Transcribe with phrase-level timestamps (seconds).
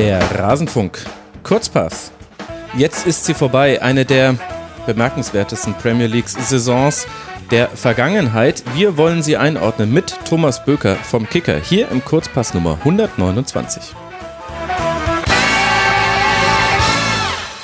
[0.00, 0.98] Der Rasenfunk.
[1.42, 2.10] Kurzpass.
[2.74, 3.82] Jetzt ist sie vorbei.
[3.82, 4.34] Eine der
[4.86, 7.06] bemerkenswertesten Premier League-Saisons
[7.50, 8.64] der Vergangenheit.
[8.74, 13.94] Wir wollen sie einordnen mit Thomas Böker vom Kicker hier im Kurzpass Nummer 129.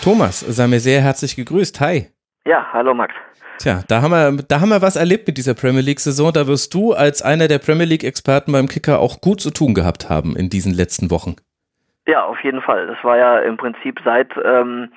[0.03, 1.81] Thomas, sei mir sehr herzlich gegrüßt.
[1.81, 2.09] Hi.
[2.47, 3.15] Ja, hallo Max.
[3.57, 6.35] Tja, da haben wir, da haben wir was erlebt mit dieser Premier League-Saison.
[6.35, 10.11] Da wirst du als einer der Premier League-Experten beim Kicker auch gut zu tun gehabt
[10.11, 11.37] haben in diesen letzten Wochen.
[12.07, 12.87] Ja, auf jeden Fall.
[12.87, 14.91] Das war ja im Prinzip seit ähm,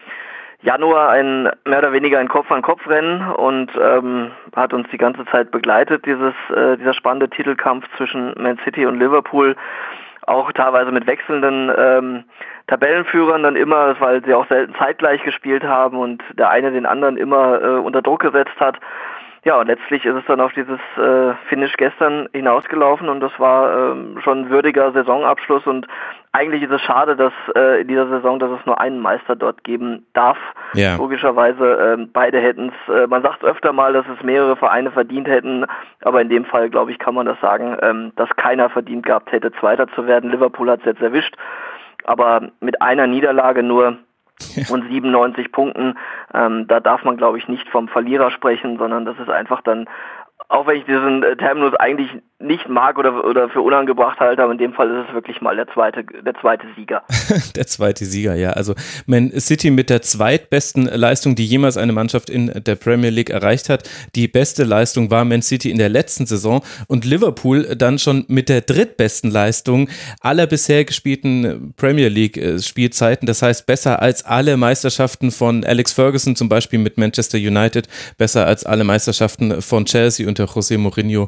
[0.61, 6.05] Januar ein mehr oder weniger ein Kopf-an-Kopf-Rennen und ähm, hat uns die ganze Zeit begleitet,
[6.05, 9.55] dieses, äh, dieser spannende Titelkampf zwischen Man City und Liverpool,
[10.27, 12.23] auch teilweise mit wechselnden ähm,
[12.67, 17.17] Tabellenführern dann immer, weil sie auch selten zeitgleich gespielt haben und der eine den anderen
[17.17, 18.77] immer äh, unter Druck gesetzt hat.
[19.49, 23.93] Ja, und letztlich ist es dann auf dieses äh, Finish gestern hinausgelaufen und das war
[23.93, 25.87] ähm, schon ein würdiger Saisonabschluss und
[26.33, 29.63] eigentlich ist es schade, dass äh, in dieser Saison, dass es nur einen Meister dort
[29.63, 30.37] geben darf.
[30.73, 30.97] Ja.
[30.97, 35.27] Logischerweise äh, beide hätten es, äh, man sagt öfter mal, dass es mehrere Vereine verdient
[35.27, 35.65] hätten,
[36.03, 39.31] aber in dem Fall, glaube ich, kann man das sagen, ähm, dass keiner verdient gehabt
[39.31, 40.29] hätte, Zweiter zu werden.
[40.29, 41.33] Liverpool hat es jetzt erwischt,
[42.03, 43.97] aber mit einer Niederlage nur
[44.69, 45.97] und 97 Punkten.
[46.33, 49.87] Ähm, da darf man, glaube ich, nicht vom Verlierer sprechen, sondern das ist einfach dann,
[50.47, 54.53] auch wenn ich diesen äh, Terminus eigentlich nicht mag oder, oder für unangebracht halte, aber
[54.53, 57.03] in dem Fall ist es wirklich mal der zweite, der zweite Sieger.
[57.55, 58.51] der zweite Sieger, ja.
[58.51, 63.29] Also Man City mit der zweitbesten Leistung, die jemals eine Mannschaft in der Premier League
[63.29, 63.89] erreicht hat.
[64.15, 68.47] Die beste Leistung war Man City in der letzten Saison und Liverpool dann schon mit
[68.47, 69.89] der drittbesten Leistung
[70.21, 73.25] aller bisher gespielten Premier League äh, Spielzeiten.
[73.25, 78.47] Das heißt besser als alle Meisterschaften von Alex Ferguson zum Beispiel mit Manchester United, besser
[78.47, 81.27] als alle Meisterschaften von Chelsea unter José Mourinho.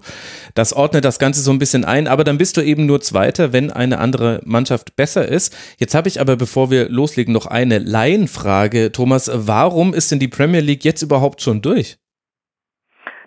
[0.56, 3.54] Das ordnet das Ganze so ein bisschen ein, aber dann bist du eben nur Zweiter,
[3.54, 5.56] wenn eine andere Mannschaft besser ist.
[5.80, 8.92] Jetzt habe ich aber, bevor wir loslegen, noch eine Laienfrage.
[8.92, 11.98] Thomas, warum ist denn die Premier League jetzt überhaupt schon durch?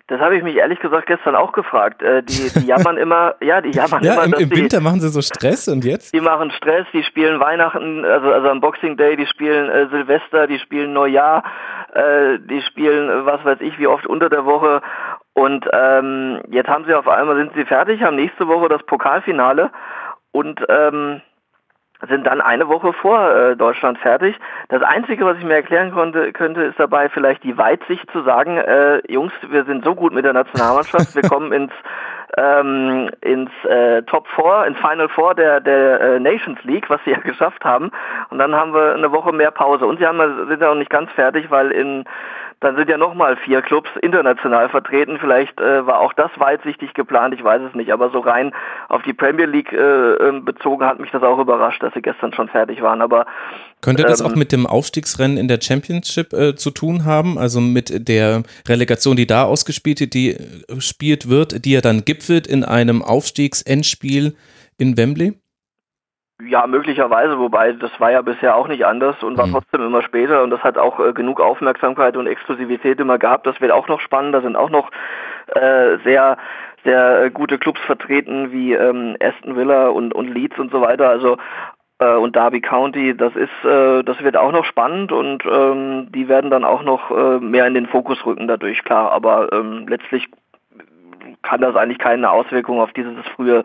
[0.07, 2.03] Das habe ich mich ehrlich gesagt gestern auch gefragt.
[2.03, 4.37] Äh, die, die jammern immer, ja, die jammern ja, immer.
[4.37, 6.13] Im, im Winter die, machen sie so Stress und jetzt?
[6.13, 10.45] Die machen Stress, die spielen Weihnachten, also, also am Boxing Day, die spielen äh, Silvester,
[10.45, 11.43] die spielen Neujahr,
[11.93, 14.83] äh, die spielen, was weiß ich, wie oft unter der Woche
[15.35, 19.69] und ähm, jetzt haben sie auf einmal, sind sie fertig, haben nächste Woche das Pokalfinale
[20.31, 21.21] und ähm,
[22.07, 24.37] sind dann eine Woche vor äh, Deutschland fertig.
[24.69, 28.57] Das Einzige, was ich mir erklären konnte, könnte, ist dabei vielleicht die Weitsicht zu sagen,
[28.57, 31.71] äh, Jungs, wir sind so gut mit der Nationalmannschaft, wir kommen ins
[32.37, 37.11] ähm, ins äh, Top 4, ins Final Four der, der äh, Nations League, was sie
[37.11, 37.91] ja geschafft haben.
[38.29, 39.85] Und dann haben wir eine Woche mehr Pause.
[39.85, 42.05] Und sie haben, sind ja noch nicht ganz fertig, weil in
[42.61, 45.17] dann sind ja nochmal vier Clubs international vertreten.
[45.19, 47.91] Vielleicht äh, war auch das weitsichtig geplant, ich weiß es nicht.
[47.91, 48.53] Aber so rein
[48.89, 52.33] auf die Premier League äh, ähm, bezogen hat mich das auch überrascht, dass sie gestern
[52.33, 53.01] schon fertig waren.
[53.01, 53.25] Aber
[53.81, 57.37] könnte das ähm, auch mit dem Aufstiegsrennen in der Championship äh, zu tun haben?
[57.37, 62.47] Also mit der Relegation, die da ausgespielt die äh, spielt wird, die ja dann gipfelt
[62.47, 64.35] in einem Aufstiegsendspiel
[64.77, 65.33] in Wembley?
[66.43, 69.53] Ja, möglicherweise, wobei das war ja bisher auch nicht anders und war mhm.
[69.53, 73.47] trotzdem immer später und das hat auch äh, genug Aufmerksamkeit und Exklusivität immer gehabt.
[73.47, 74.35] Das wird auch noch spannend.
[74.35, 74.91] Da sind auch noch
[75.47, 76.37] äh, sehr
[76.83, 81.09] sehr äh, gute Clubs vertreten wie ähm, Aston Villa und, und Leeds und so weiter.
[81.09, 81.37] Also
[81.99, 86.27] äh, und Derby County, das ist, äh, das wird auch noch spannend und ähm, die
[86.27, 87.09] werden dann auch noch
[87.39, 89.11] mehr in den Fokus rücken dadurch, klar.
[89.11, 90.27] Aber ähm, letztlich
[91.45, 93.63] kann das eigentlich keine Auswirkung auf dieses frühe,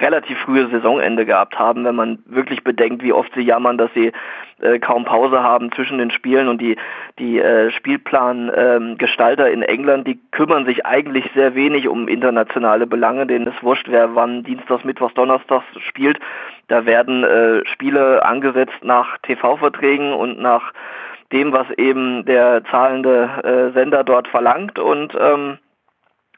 [0.00, 4.12] relativ frühe Saisonende gehabt haben, wenn man wirklich bedenkt, wie oft sie jammern, dass sie
[4.60, 6.76] äh, kaum Pause haben zwischen den Spielen und die,
[7.18, 13.26] die äh, Spielplangestalter ähm, in England, die kümmern sich eigentlich sehr wenig um internationale Belange,
[13.26, 16.18] denen ist wurscht, wer wann Dienstags, Mittwochs, Donnerstags spielt.
[16.68, 20.72] Da werden äh, Spiele angesetzt nach TV-Verträgen und nach
[21.32, 25.58] dem, was eben der zahlende äh, Sender dort verlangt und ähm,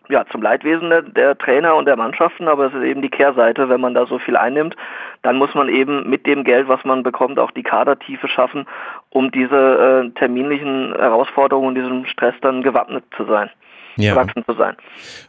[0.09, 3.69] ja, zum Leidwesen der, der, Trainer und der Mannschaften, aber es ist eben die Kehrseite,
[3.69, 4.77] wenn man da so viel einnimmt,
[5.23, 8.67] dann muss man eben mit dem Geld, was man bekommt, auch die Kadertiefe schaffen,
[9.11, 13.51] um diese äh, terminlichen Herausforderungen diesem Stress dann gewappnet zu sein
[13.97, 14.11] ja.
[14.15, 14.77] erwachsen zu sein.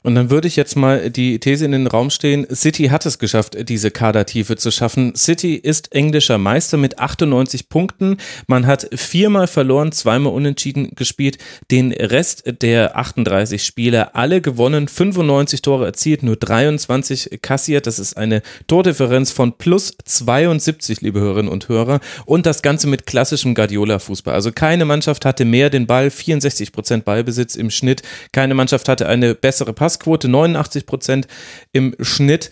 [0.03, 3.19] Und dann würde ich jetzt mal die These in den Raum stehen, City hat es
[3.19, 5.15] geschafft, diese Kadertiefe zu schaffen.
[5.15, 8.17] City ist englischer Meister mit 98 Punkten.
[8.47, 11.37] Man hat viermal verloren, zweimal unentschieden gespielt.
[11.71, 17.87] Den Rest der 38 Spiele alle gewonnen, 95 Tore erzielt, nur 23 kassiert.
[17.87, 21.99] Das ist eine Tordifferenz von plus 72, liebe Hörerinnen und Hörer.
[22.25, 24.33] Und das Ganze mit klassischem Guardiola-Fußball.
[24.33, 28.01] Also keine Mannschaft hatte mehr den Ball, 64 Prozent Ballbesitz im Schnitt.
[28.31, 31.27] Keine Mannschaft hatte eine bessere Passquote, 89 Prozent
[31.71, 32.51] im Schnitt.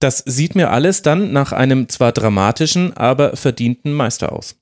[0.00, 4.56] Das sieht mir alles dann nach einem zwar dramatischen, aber verdienten Meister aus.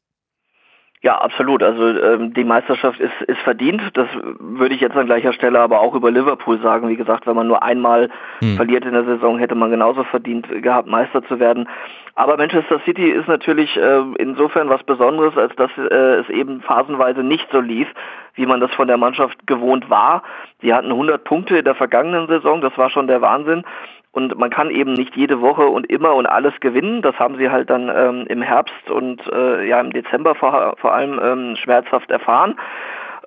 [1.02, 1.64] Ja, absolut.
[1.64, 3.82] Also ähm, die Meisterschaft ist, ist verdient.
[3.94, 4.06] Das
[4.38, 6.88] würde ich jetzt an gleicher Stelle aber auch über Liverpool sagen.
[6.88, 8.08] Wie gesagt, wenn man nur einmal
[8.38, 8.54] hm.
[8.54, 11.69] verliert in der Saison, hätte man genauso verdient gehabt, Meister zu werden.
[12.14, 17.25] Aber Manchester City ist natürlich äh, insofern was Besonderes, als dass äh, es eben phasenweise
[17.25, 17.88] nicht so lief,
[18.34, 20.22] wie man das von der Mannschaft gewohnt war.
[20.60, 23.64] Sie hatten 100 Punkte in der vergangenen Saison, das war schon der Wahnsinn.
[24.12, 27.00] Und man kann eben nicht jede Woche und immer und alles gewinnen.
[27.00, 30.93] Das haben sie halt dann ähm, im Herbst und äh, ja im Dezember vor, vor
[30.93, 32.56] allem ähm, schmerzhaft erfahren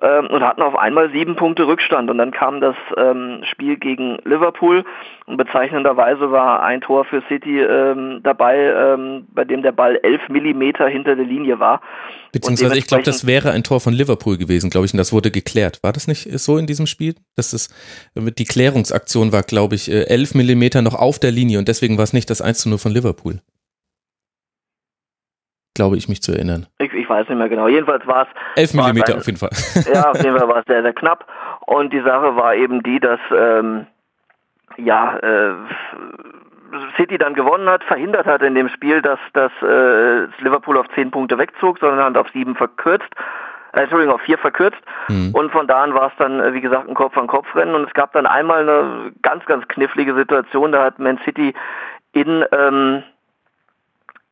[0.02, 2.10] ähm, und hatten auf einmal sieben Punkte Rückstand.
[2.10, 4.84] Und dann kam das ähm, Spiel gegen Liverpool
[5.26, 10.28] und bezeichnenderweise war ein Tor für City ähm, dabei, ähm, bei dem der Ball elf
[10.28, 11.80] Millimeter hinter der Linie war.
[12.32, 15.30] Beziehungsweise ich glaube, das wäre ein Tor von Liverpool gewesen, glaube ich, und das wurde
[15.30, 15.82] geklärt.
[15.82, 17.14] War das nicht so in diesem Spiel?
[17.34, 17.74] Das ist,
[18.14, 22.04] die Klärungsaktion war, glaube ich, äh, elf Millimeter noch auf der Linie und deswegen war
[22.04, 23.40] es nicht das 1 zu 0 von Liverpool
[25.76, 26.66] glaube ich, mich zu erinnern.
[26.78, 27.68] Ich, ich weiß nicht mehr genau.
[27.68, 28.28] Jedenfalls war es.
[28.56, 29.50] 11 Millimeter auf jeden Fall.
[29.94, 31.26] ja, auf jeden Fall war es sehr, sehr knapp.
[31.66, 33.86] Und die Sache war eben die, dass ähm,
[34.78, 35.54] ja, äh,
[36.96, 41.10] City dann gewonnen hat, verhindert hat in dem Spiel, dass das äh, Liverpool auf 10
[41.10, 43.08] Punkte wegzog, sondern hat auf 7 verkürzt.
[43.72, 44.80] Äh, Entschuldigung, auf 4 verkürzt.
[45.08, 45.30] Mhm.
[45.32, 47.74] Und von da an war es dann, äh, wie gesagt, ein Kopf-an-Kopf-Rennen.
[47.74, 50.72] Und es gab dann einmal eine ganz, ganz knifflige Situation.
[50.72, 51.54] Da hat Man City
[52.12, 53.02] in ähm,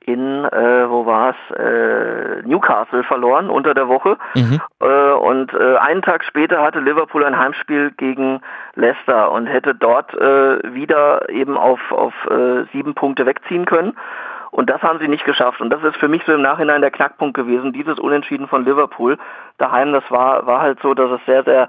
[0.07, 4.19] in, äh, wo war es, äh, Newcastle verloren unter der Woche.
[4.35, 4.61] Mhm.
[4.81, 8.41] Äh, und äh, einen Tag später hatte Liverpool ein Heimspiel gegen
[8.75, 13.95] Leicester und hätte dort äh, wieder eben auf, auf äh, sieben Punkte wegziehen können.
[14.51, 15.61] Und das haben sie nicht geschafft.
[15.61, 17.73] Und das ist für mich so im Nachhinein der Knackpunkt gewesen.
[17.73, 19.19] Dieses Unentschieden von Liverpool
[19.59, 21.69] daheim, das war, war halt so, dass es sehr, sehr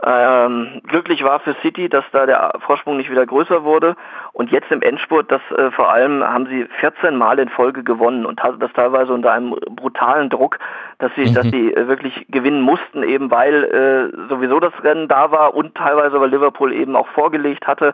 [0.00, 3.96] ähm, glücklich war für City, dass da der Vorsprung nicht wieder größer wurde.
[4.32, 8.24] Und jetzt im Endspurt, das äh, vor allem haben sie 14 Mal in Folge gewonnen
[8.24, 10.58] und das teilweise unter einem brutalen Druck,
[10.98, 11.34] dass sie, mhm.
[11.34, 15.74] dass sie äh, wirklich gewinnen mussten, eben weil äh, sowieso das Rennen da war und
[15.74, 17.92] teilweise weil Liverpool eben auch vorgelegt hatte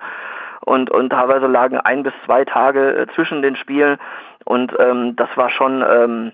[0.61, 3.99] und, und teilweise lagen ein bis zwei Tage äh, zwischen den Spielen
[4.45, 6.33] und ähm, das war schon ähm,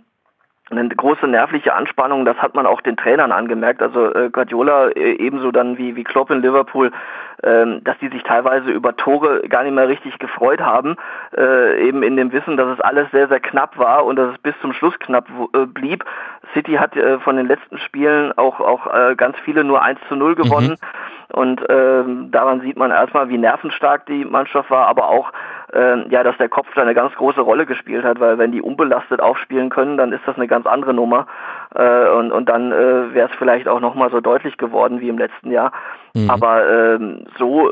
[0.71, 5.13] eine große nervliche Anspannung, das hat man auch den Trainern angemerkt, also äh, Guardiola äh,
[5.15, 6.93] ebenso dann wie, wie Klopp in Liverpool,
[7.43, 10.97] ähm, dass die sich teilweise über Tore gar nicht mehr richtig gefreut haben,
[11.37, 14.39] äh, eben in dem Wissen, dass es alles sehr, sehr knapp war und dass es
[14.39, 16.05] bis zum Schluss knapp äh, blieb.
[16.55, 20.17] City hat äh, von den letzten Spielen auch, auch äh, ganz viele nur 1 zu
[20.17, 20.71] 0 gewonnen.
[20.71, 21.11] Mhm.
[21.33, 25.33] Und ähm, daran sieht man erstmal, wie nervenstark die Mannschaft war, aber auch,
[25.73, 28.63] äh, ja, dass der Kopf da eine ganz große Rolle gespielt hat, weil wenn die
[28.63, 31.27] unbelastet aufspielen können, dann ist das eine ganz andere Nummer.
[31.75, 35.19] Äh, und, und dann äh, wäre es vielleicht auch nochmal so deutlich geworden wie im
[35.19, 35.73] letzten Jahr.
[36.15, 36.31] Mhm.
[36.31, 37.71] Aber ähm, so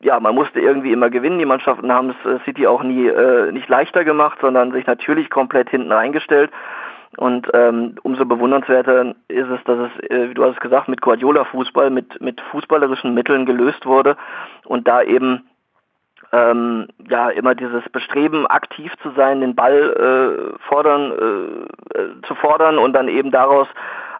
[0.00, 1.38] ja, man musste irgendwie immer gewinnen.
[1.38, 5.28] Die Mannschaften haben es äh, City auch nie äh, nicht leichter gemacht, sondern sich natürlich
[5.28, 6.50] komplett hinten reingestellt.
[7.16, 11.00] Und ähm, umso bewundernswerter ist es, dass es, äh, wie du hast es gesagt, mit
[11.00, 14.16] Guardiola-Fußball, mit, mit fußballerischen Mitteln gelöst wurde
[14.66, 15.48] und da eben
[16.32, 22.34] ähm, ja immer dieses Bestreben, aktiv zu sein, den Ball äh, fordern, äh, äh zu
[22.34, 23.68] fordern und dann eben daraus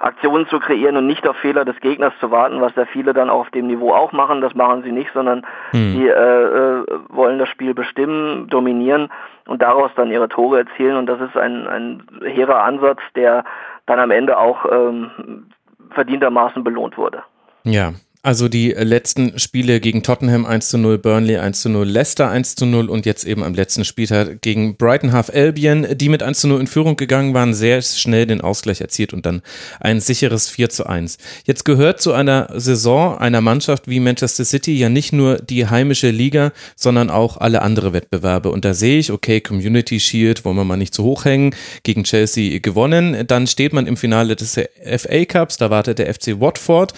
[0.00, 3.30] Aktionen zu kreieren und nicht auf Fehler des Gegners zu warten, was ja viele dann
[3.30, 4.40] auch auf dem Niveau auch machen.
[4.40, 5.92] Das machen sie nicht, sondern hm.
[5.92, 9.10] die äh, äh, wollen das Spiel bestimmen, dominieren
[9.46, 10.96] und daraus dann ihre Tore erzielen.
[10.96, 13.44] Und das ist ein, ein hehrer Ansatz, der
[13.86, 15.46] dann am Ende auch ähm,
[15.90, 17.22] verdientermaßen belohnt wurde.
[17.64, 22.28] Ja, also die letzten Spiele gegen Tottenham 1 zu 0, Burnley 1 zu 0, Leicester
[22.28, 26.22] 1 zu 0 und jetzt eben am letzten Spieltag gegen Brighton Half Albion, die mit
[26.22, 29.42] 1 zu 0 in Führung gegangen waren, sehr schnell den Ausgleich erzielt und dann
[29.80, 31.18] ein sicheres 4 zu 1.
[31.44, 36.10] Jetzt gehört zu einer Saison einer Mannschaft wie Manchester City ja nicht nur die heimische
[36.10, 38.50] Liga, sondern auch alle andere Wettbewerbe.
[38.50, 42.04] Und da sehe ich, okay, Community Shield, wollen wir mal nicht zu hoch hängen, gegen
[42.04, 43.26] Chelsea gewonnen.
[43.26, 46.92] Dann steht man im Finale des FA Cups, da wartet der FC Watford.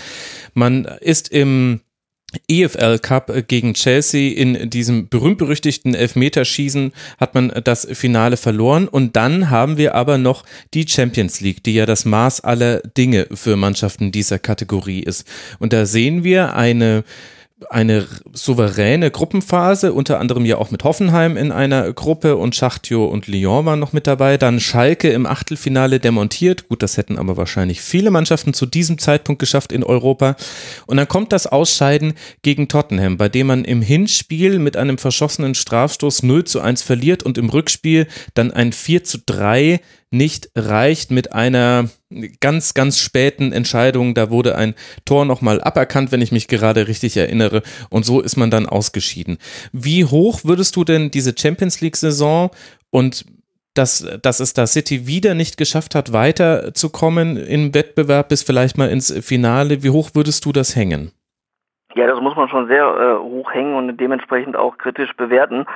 [0.55, 1.81] Man ist im
[2.49, 9.51] EFL Cup gegen Chelsea in diesem berühmt-berüchtigten Elfmeterschießen hat man das Finale verloren und dann
[9.51, 14.13] haben wir aber noch die Champions League, die ja das Maß aller Dinge für Mannschaften
[14.13, 15.27] dieser Kategorie ist.
[15.59, 17.03] Und da sehen wir eine
[17.69, 23.27] eine souveräne Gruppenphase, unter anderem ja auch mit Hoffenheim in einer Gruppe und Schachtjo und
[23.27, 24.39] Lyon waren noch mit dabei.
[24.39, 26.69] Dann Schalke im Achtelfinale demontiert.
[26.69, 30.37] Gut, das hätten aber wahrscheinlich viele Mannschaften zu diesem Zeitpunkt geschafft in Europa.
[30.87, 35.55] Und dann kommt das Ausscheiden gegen Tottenham, bei dem man im Hinspiel mit einem verschossenen
[35.55, 41.11] Strafstoß 0 zu 1 verliert und im Rückspiel dann ein 4 zu 3 nicht reicht
[41.11, 41.85] mit einer
[42.41, 44.15] ganz, ganz späten Entscheidung.
[44.15, 44.75] Da wurde ein
[45.05, 47.63] Tor nochmal aberkannt, wenn ich mich gerade richtig erinnere.
[47.91, 49.39] Und so ist man dann ausgeschieden.
[49.73, 52.51] Wie hoch würdest du denn diese Champions League-Saison
[52.91, 53.25] und
[53.75, 58.89] dass, dass es da City wieder nicht geschafft hat, weiterzukommen im Wettbewerb bis vielleicht mal
[58.89, 59.85] ins Finale.
[59.85, 61.13] Wie hoch würdest du das hängen?
[61.95, 65.67] Ja, das muss man schon sehr äh, hoch hängen und dementsprechend auch kritisch bewerten,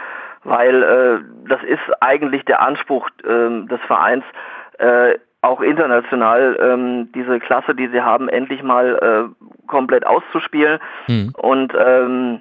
[0.45, 4.25] weil äh, das ist eigentlich der Anspruch äh, des Vereins,
[4.79, 8.97] äh, auch international ähm, diese Klasse, die sie haben, endlich mal
[9.37, 10.79] äh, komplett auszuspielen.
[11.07, 11.33] Mhm.
[11.37, 12.41] Und ähm,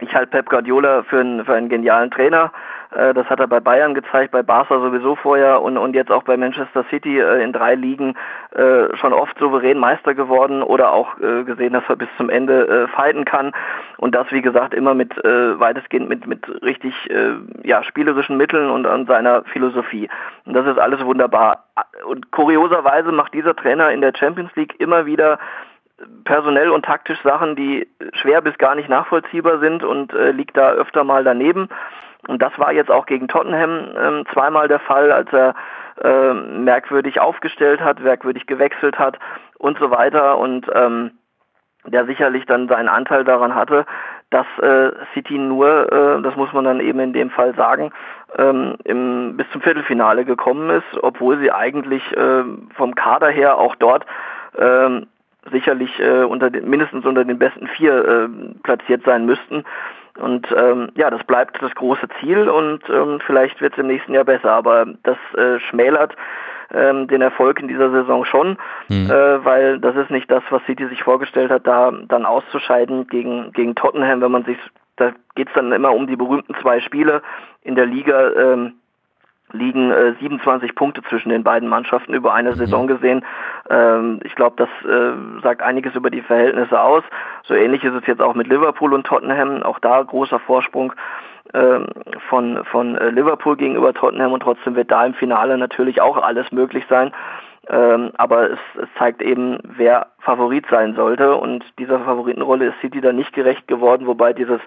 [0.00, 2.52] ich halte Pep Guardiola für einen, für einen genialen Trainer.
[2.94, 6.22] Äh, das hat er bei Bayern gezeigt, bei Barca sowieso vorher und, und jetzt auch
[6.22, 8.14] bei Manchester City äh, in drei Ligen
[8.54, 13.24] äh, schon oft souverän Meister geworden oder auch gesehen, dass er bis zum Ende fighten
[13.24, 13.52] kann.
[13.98, 16.94] Und das, wie gesagt, immer mit weitestgehend mit, mit richtig
[17.62, 20.08] ja, spielerischen Mitteln und an seiner Philosophie.
[20.44, 21.64] Und das ist alles wunderbar.
[22.04, 25.38] Und kurioserweise macht dieser Trainer in der Champions League immer wieder
[26.24, 30.72] personell und taktisch Sachen, die schwer bis gar nicht nachvollziehbar sind und äh, liegt da
[30.72, 31.68] öfter mal daneben.
[32.28, 35.54] Und das war jetzt auch gegen Tottenham ähm, zweimal der Fall, als er
[36.02, 39.18] äh, merkwürdig aufgestellt hat, merkwürdig gewechselt hat
[39.58, 40.38] und so weiter.
[40.38, 41.12] Und ähm,
[41.86, 43.86] der sicherlich dann seinen Anteil daran hatte,
[44.30, 47.90] dass äh, City nur, äh, das muss man dann eben in dem Fall sagen,
[48.38, 53.74] ähm, im, bis zum Viertelfinale gekommen ist, obwohl sie eigentlich äh, vom Kader her auch
[53.74, 54.06] dort
[54.56, 55.06] ähm,
[55.50, 58.28] sicherlich äh, unter den, mindestens unter den besten vier äh,
[58.62, 59.64] platziert sein müssten.
[60.18, 64.12] Und ähm, ja, das bleibt das große Ziel und ähm, vielleicht wird es im nächsten
[64.12, 66.14] Jahr besser, aber das äh, schmälert
[66.72, 69.10] ähm, den Erfolg in dieser Saison schon, mhm.
[69.10, 73.52] äh, weil das ist nicht das, was City sich vorgestellt hat, da dann auszuscheiden gegen,
[73.52, 74.58] gegen Tottenham, wenn man sich,
[74.96, 77.22] da geht es dann immer um die berühmten zwei Spiele
[77.62, 78.32] in der Liga.
[78.32, 78.74] Ähm,
[79.52, 82.56] liegen äh, 27 Punkte zwischen den beiden Mannschaften über eine mhm.
[82.56, 83.24] Saison gesehen.
[83.70, 87.04] Ähm, ich glaube, das äh, sagt einiges über die Verhältnisse aus.
[87.44, 89.62] So ähnlich ist es jetzt auch mit Liverpool und Tottenham.
[89.62, 90.92] Auch da großer Vorsprung
[91.54, 91.86] ähm,
[92.28, 96.50] von, von äh, Liverpool gegenüber Tottenham und trotzdem wird da im Finale natürlich auch alles
[96.52, 97.12] möglich sein.
[97.68, 103.00] Ähm, aber es, es zeigt eben, wer Favorit sein sollte und dieser Favoritenrolle ist City
[103.00, 104.60] da nicht gerecht geworden, wobei dieses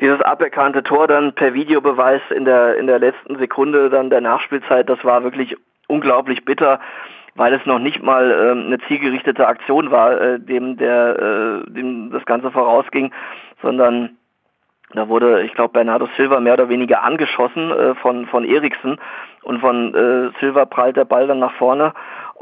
[0.00, 4.88] dieses aberkannte Tor dann per Videobeweis in der, in der letzten Sekunde dann der Nachspielzeit,
[4.88, 6.80] das war wirklich unglaublich bitter,
[7.34, 12.10] weil es noch nicht mal äh, eine zielgerichtete Aktion war, äh, dem, der, äh, dem
[12.10, 13.12] das Ganze vorausging,
[13.62, 14.16] sondern
[14.92, 18.98] da wurde, ich glaube, Bernardo Silva mehr oder weniger angeschossen äh, von, von Eriksen
[19.42, 21.92] und von äh, Silva prallt der Ball dann nach vorne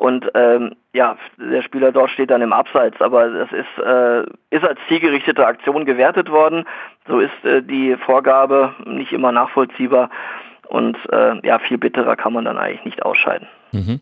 [0.02, 4.64] und ähm, ja, der Spieler dort steht dann im Abseits, aber das ist, äh, ist
[4.64, 6.64] als zielgerichtete Aktion gewertet worden.
[7.06, 10.10] So ist äh, die Vorgabe nicht immer nachvollziehbar
[10.66, 13.46] und äh, ja, viel bitterer kann man dann eigentlich nicht ausscheiden.
[13.70, 14.00] Mhm.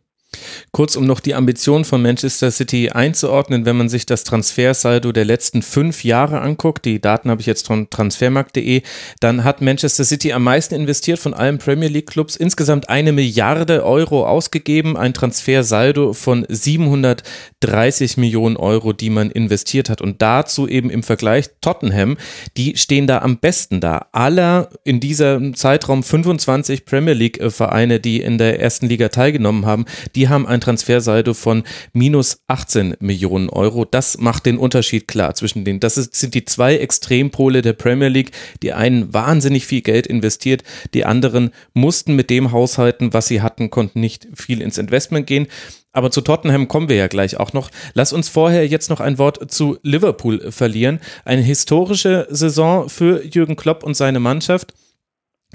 [0.72, 5.25] Kurz, um noch die Ambition von Manchester City einzuordnen, wenn man sich das Transfersaldo der
[5.25, 8.82] letzten fünf Jahre anguckt, die Daten habe ich jetzt von transfermarkt.de,
[9.18, 13.84] dann hat Manchester City am meisten investiert von allen Premier League Clubs, insgesamt eine Milliarde
[13.84, 20.00] Euro ausgegeben, ein Transfersaldo von 730 Millionen Euro, die man investiert hat.
[20.00, 22.16] Und dazu eben im Vergleich Tottenham,
[22.56, 24.06] die stehen da am besten da.
[24.12, 29.87] Aller in diesem Zeitraum 25 Premier League Vereine, die in der ersten Liga teilgenommen haben,
[30.14, 31.62] die die haben ein Transfersaldo von
[31.95, 33.87] minus 18 Millionen Euro.
[33.87, 35.81] Das macht den Unterschied klar zwischen denen.
[35.81, 38.33] Das sind die zwei Extrempole der Premier League.
[38.62, 40.62] Die einen wahnsinnig viel Geld investiert,
[40.93, 45.47] die anderen mussten mit dem haushalten, was sie hatten, konnten nicht viel ins Investment gehen.
[45.95, 47.71] Aber zu Tottenham kommen wir ja gleich auch noch.
[47.95, 51.00] Lass uns vorher jetzt noch ein Wort zu Liverpool verlieren.
[51.25, 54.75] Eine historische Saison für Jürgen Klopp und seine Mannschaft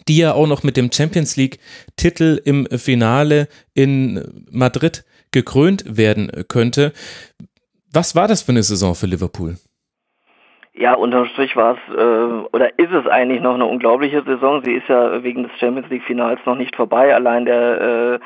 [0.07, 6.93] die ja auch noch mit dem Champions League-Titel im Finale in Madrid gekrönt werden könnte.
[7.91, 9.55] Was war das für eine Saison für Liverpool?
[10.77, 14.61] Ja, unterm Strich war es, äh, oder ist es eigentlich noch eine unglaubliche Saison.
[14.63, 17.15] Sie ist ja wegen des Champions League-Finals noch nicht vorbei.
[17.15, 18.19] Allein der äh,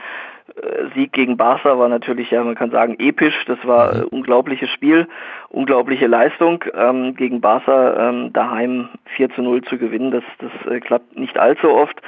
[0.93, 3.45] Sieg gegen Barca war natürlich, ja, man kann sagen, episch.
[3.45, 4.07] Das war ein mhm.
[4.07, 5.07] unglaubliches Spiel,
[5.49, 6.63] unglaubliche Leistung.
[6.75, 11.37] Ähm, gegen Barca ähm, daheim 4 zu 0 zu gewinnen, das, das äh, klappt nicht
[11.37, 12.01] allzu oft.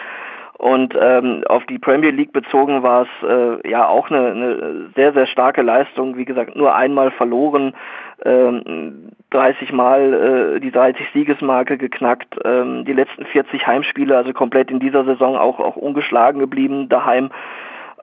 [0.61, 5.11] Und ähm, auf die Premier League bezogen war es äh, ja auch eine, eine sehr,
[5.11, 6.17] sehr starke Leistung.
[6.17, 7.73] Wie gesagt, nur einmal verloren,
[8.23, 14.69] ähm, 30 Mal äh, die 30 Siegesmarke geknackt, ähm, die letzten 40 Heimspiele, also komplett
[14.69, 17.31] in dieser Saison auch, auch ungeschlagen geblieben daheim.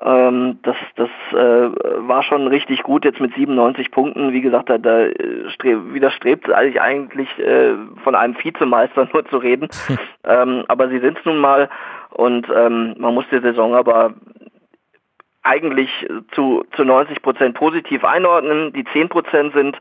[0.00, 1.70] Ähm, das das äh,
[2.08, 4.32] war schon richtig gut jetzt mit 97 Punkten.
[4.32, 5.08] Wie gesagt, da, da
[5.48, 7.74] streb, widerstrebt eigentlich, eigentlich äh,
[8.04, 9.68] von einem Vizemeister nur zu reden.
[10.24, 11.68] ähm, aber sie sind es nun mal
[12.10, 14.14] und ähm, man muss die Saison aber
[15.42, 15.90] eigentlich
[16.32, 18.72] zu, zu 90 Prozent positiv einordnen.
[18.72, 19.78] Die 10 Prozent sind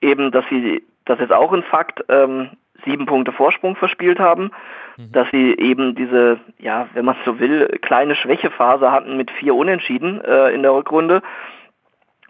[0.00, 2.50] eben, dass sie, das ist auch ein Fakt, ähm,
[2.84, 4.50] sieben Punkte Vorsprung verspielt haben,
[4.96, 5.12] mhm.
[5.12, 10.20] dass sie eben diese, ja, wenn man so will, kleine Schwächephase hatten mit vier Unentschieden
[10.22, 11.22] äh, in der Rückrunde,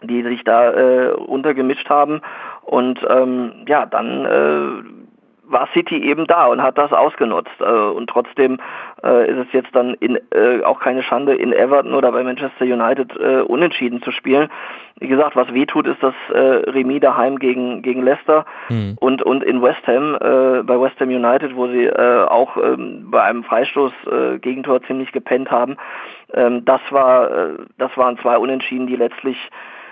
[0.01, 2.21] die sich da äh, untergemischt haben
[2.61, 5.02] und ähm, ja, dann äh,
[5.53, 7.59] war City eben da und hat das ausgenutzt.
[7.59, 8.59] Äh, und trotzdem
[9.03, 12.65] äh, ist es jetzt dann in, äh, auch keine Schande, in Everton oder bei Manchester
[12.65, 13.15] United
[13.47, 14.49] unentschieden zu spielen.
[14.99, 18.95] Wie gesagt, was wehtut, ist das Remis daheim gegen, gegen Leicester mhm.
[18.99, 23.43] und, und in West Ham, bei West Ham United, wo sie auch ähm, bei einem
[23.43, 25.77] Freistoß-Gegentor ziemlich gepennt haben.
[26.33, 27.29] Ähm, das, war,
[27.77, 29.37] das waren zwei Unentschieden, die letztlich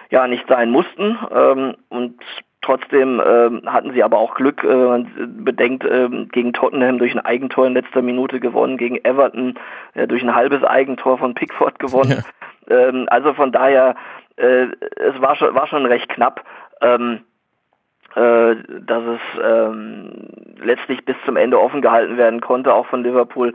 [0.10, 1.18] ja nicht sein mussten.
[1.34, 2.20] Ähm, und
[2.62, 5.12] Trotzdem ähm, hatten sie aber auch Glück, äh, man
[5.44, 9.56] bedenkt, ähm, gegen Tottenham durch ein Eigentor in letzter Minute gewonnen, gegen Everton
[9.96, 12.24] äh, durch ein halbes Eigentor von Pickford gewonnen.
[12.70, 12.88] Ja.
[12.88, 13.96] Ähm, also von daher,
[14.38, 16.46] äh, es war schon, war schon recht knapp,
[16.82, 17.22] ähm,
[18.16, 20.12] äh, dass es ähm,
[20.62, 23.54] letztlich bis zum Ende offen gehalten werden konnte, auch von Liverpool.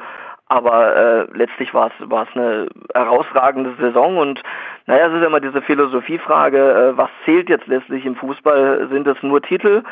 [0.48, 4.42] Aber äh, letztlich war es war es eine herausragende Saison und
[4.86, 8.88] naja, es ist immer diese Philosophiefrage, äh, was zählt jetzt letztlich im Fußball?
[8.90, 9.82] Sind es nur Titel?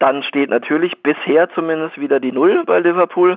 [0.00, 3.36] Dann steht natürlich bisher zumindest wieder die Null bei Liverpool.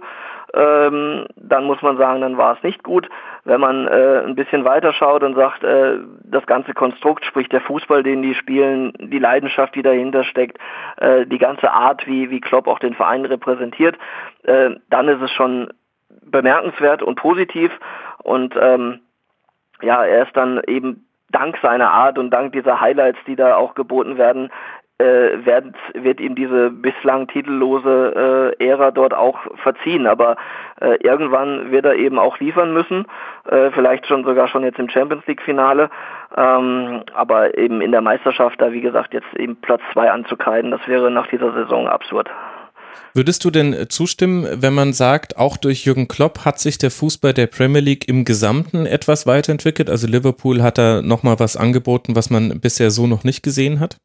[0.54, 3.10] Ähm, dann muss man sagen, dann war es nicht gut.
[3.44, 7.60] Wenn man äh, ein bisschen weiter schaut und sagt, äh, das ganze Konstrukt, sprich der
[7.62, 10.58] Fußball, den die spielen, die Leidenschaft, die dahinter steckt,
[10.98, 13.98] äh, die ganze Art, wie, wie Klopp auch den Verein repräsentiert,
[14.44, 15.70] äh, dann ist es schon
[16.22, 17.72] bemerkenswert und positiv
[18.24, 19.00] und ähm,
[19.82, 23.76] ja, er ist dann eben dank seiner Art und dank dieser Highlights, die da auch
[23.76, 24.50] geboten werden,
[25.00, 30.08] äh, wird, wird ihm diese bislang titellose äh, Ära dort auch verziehen.
[30.08, 30.38] Aber
[30.80, 33.06] äh, irgendwann wird er eben auch liefern müssen,
[33.50, 35.90] äh, vielleicht schon sogar schon jetzt im Champions League Finale.
[36.38, 40.88] Ähm, aber eben in der Meisterschaft da, wie gesagt, jetzt eben Platz zwei anzukreiden, das
[40.88, 42.30] wäre nach dieser Saison absurd.
[43.14, 47.34] Würdest du denn zustimmen, wenn man sagt, auch durch Jürgen Klopp hat sich der Fußball
[47.34, 49.90] der Premier League im Gesamten etwas weiterentwickelt?
[49.90, 53.98] Also Liverpool hat da nochmal was angeboten, was man bisher so noch nicht gesehen hat?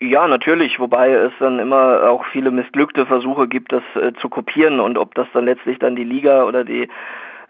[0.00, 4.78] Ja, natürlich, wobei es dann immer auch viele missglückte Versuche gibt, das äh, zu kopieren
[4.78, 6.88] und ob das dann letztlich dann die Liga oder die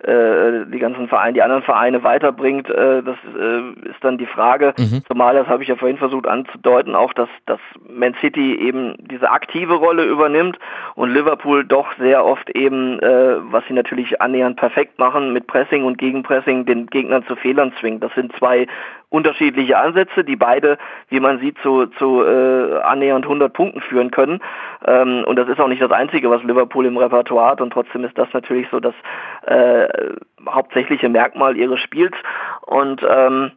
[0.01, 4.75] äh, die ganzen Vereine, die anderen Vereine weiterbringt, äh, das äh, ist dann die Frage.
[4.79, 5.03] Mhm.
[5.09, 7.59] Zumal, das habe ich ja vorhin versucht anzudeuten, auch dass, dass
[7.89, 10.59] Man City eben diese aktive Rolle übernimmt
[10.95, 15.85] und Liverpool doch sehr oft eben, äh, was sie natürlich annähernd perfekt machen, mit Pressing
[15.85, 18.03] und Gegenpressing den Gegnern zu Fehlern zwingt.
[18.03, 18.67] Das sind zwei
[19.11, 24.41] unterschiedliche Ansätze, die beide, wie man sieht, zu, zu äh, annähernd 100 Punkten führen können.
[24.87, 27.61] Ähm, und das ist auch nicht das Einzige, was Liverpool im Repertoire hat.
[27.61, 28.95] Und trotzdem ist das natürlich so das
[29.47, 29.89] äh,
[30.47, 32.15] hauptsächliche Merkmal ihres Spiels.
[32.67, 33.53] Und ähm,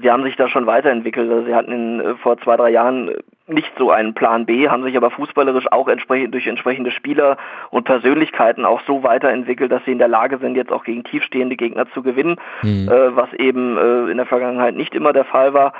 [0.00, 1.28] Sie haben sich da schon weiterentwickelt.
[1.28, 3.10] Also sie hatten in, äh, vor zwei, drei Jahren
[3.52, 7.36] nicht so einen Plan B, haben sich aber fußballerisch auch entsprechend durch entsprechende Spieler
[7.70, 11.56] und Persönlichkeiten auch so weiterentwickelt, dass sie in der Lage sind, jetzt auch gegen tiefstehende
[11.56, 12.88] Gegner zu gewinnen, mhm.
[12.88, 15.72] äh, was eben äh, in der Vergangenheit nicht immer der Fall war.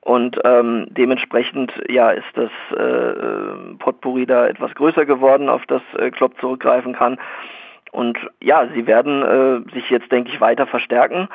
[0.00, 5.82] Und ähm, dementsprechend ja ist das äh, äh Potpourri da etwas größer geworden, auf das
[5.96, 7.18] äh, Klopp zurückgreifen kann.
[7.92, 11.28] Und ja, sie werden äh, sich jetzt, denke ich, weiter verstärken,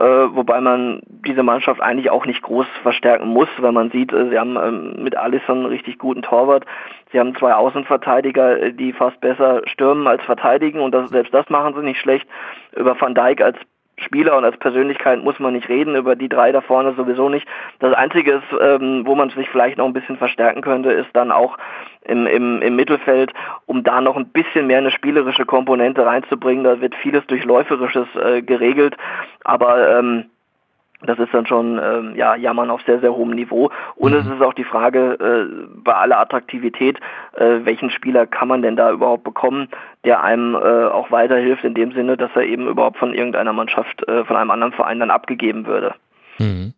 [0.00, 4.38] wobei man diese Mannschaft eigentlich auch nicht groß verstärken muss, weil man sieht, äh, sie
[4.38, 6.64] haben ähm, mit Alisson einen richtig guten Torwart,
[7.12, 11.48] sie haben zwei Außenverteidiger, äh, die fast besser stürmen als verteidigen und das, selbst das
[11.48, 12.26] machen sie nicht schlecht.
[12.74, 13.56] Über Van Dijk als
[14.04, 17.46] Spieler und als Persönlichkeit muss man nicht reden, über die drei da vorne sowieso nicht.
[17.80, 21.32] Das Einzige ist, ähm, wo man sich vielleicht noch ein bisschen verstärken könnte, ist dann
[21.32, 21.58] auch
[22.02, 23.32] im, im, im Mittelfeld,
[23.66, 26.64] um da noch ein bisschen mehr eine spielerische Komponente reinzubringen.
[26.64, 28.96] Da wird vieles durch Läuferisches äh, geregelt,
[29.44, 30.26] aber ähm,
[31.06, 33.70] das ist dann schon ähm, ja, Jammern auf sehr, sehr hohem Niveau.
[33.96, 34.18] Und mhm.
[34.18, 36.98] es ist auch die Frage, äh, bei aller Attraktivität,
[37.34, 39.68] äh, welchen Spieler kann man denn da überhaupt bekommen,
[40.04, 44.06] der einem äh, auch weiterhilft, in dem Sinne, dass er eben überhaupt von irgendeiner Mannschaft,
[44.08, 45.94] äh, von einem anderen Verein dann abgegeben würde.
[46.38, 46.74] Mhm.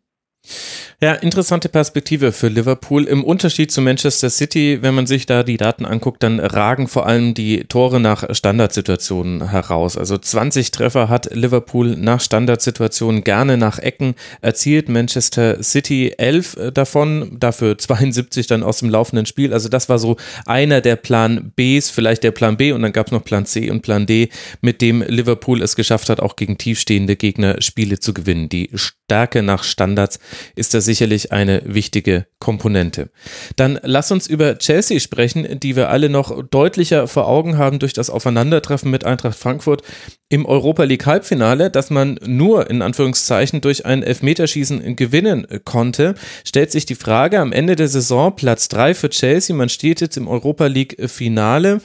[0.99, 3.05] Ja, interessante Perspektive für Liverpool.
[3.05, 7.07] Im Unterschied zu Manchester City, wenn man sich da die Daten anguckt, dann ragen vor
[7.07, 9.99] allem die Tore nach Standardsituationen heraus.
[9.99, 14.89] Also 20 Treffer hat Liverpool nach Standardsituationen gerne nach Ecken erzielt.
[14.89, 19.53] Manchester City 11 davon, dafür 72 dann aus dem laufenden Spiel.
[19.53, 23.09] Also das war so einer der Plan Bs, vielleicht der Plan B und dann gab
[23.09, 24.31] es noch Plan C und Plan D,
[24.63, 28.49] mit dem Liverpool es geschafft hat, auch gegen tiefstehende Gegner Spiele zu gewinnen.
[28.49, 30.19] Die Stärke nach Standards
[30.55, 33.11] ist das sicherlich eine wichtige Komponente.
[33.57, 37.93] Dann lass uns über Chelsea sprechen, die wir alle noch deutlicher vor Augen haben durch
[37.93, 39.83] das Aufeinandertreffen mit Eintracht Frankfurt
[40.29, 46.73] im Europa League Halbfinale, dass man nur in Anführungszeichen durch ein Elfmeterschießen gewinnen konnte, stellt
[46.73, 49.55] sich die Frage am Ende der Saison Platz drei für Chelsea.
[49.55, 51.81] Man steht jetzt im Europa League Finale.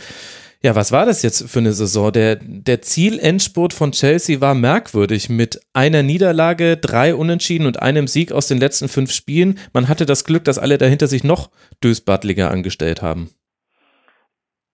[0.64, 2.12] Ja, was war das jetzt für eine Saison?
[2.12, 8.32] Der, der Zielendspurt von Chelsea war merkwürdig mit einer Niederlage, drei Unentschieden und einem Sieg
[8.32, 9.58] aus den letzten fünf Spielen.
[9.74, 11.50] Man hatte das Glück, dass alle dahinter sich noch
[11.84, 13.32] dösbattliger angestellt haben.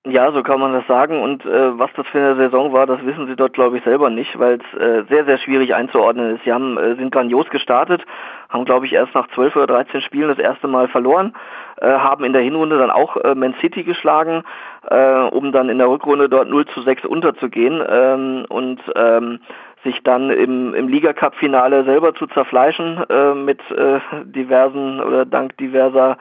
[0.10, 1.22] Ja, so kann man das sagen.
[1.22, 4.10] Und äh, was das für eine Saison war, das wissen sie dort, glaube ich, selber
[4.10, 6.46] nicht, weil es äh, sehr, sehr schwierig einzuordnen ist.
[6.46, 8.06] Sie haben, äh, sind grandios gestartet,
[8.48, 11.34] haben, glaube ich, erst nach 12 oder 13 Spielen das erste Mal verloren,
[11.82, 14.44] äh, haben in der Hinrunde dann auch äh, Man City geschlagen,
[14.90, 19.40] äh, um dann in der Rückrunde dort 0 zu 6 unterzugehen ähm, und ähm,
[19.84, 26.18] sich dann im, im Liga-Cup-Finale selber zu zerfleischen äh, mit äh, diversen oder dank diverser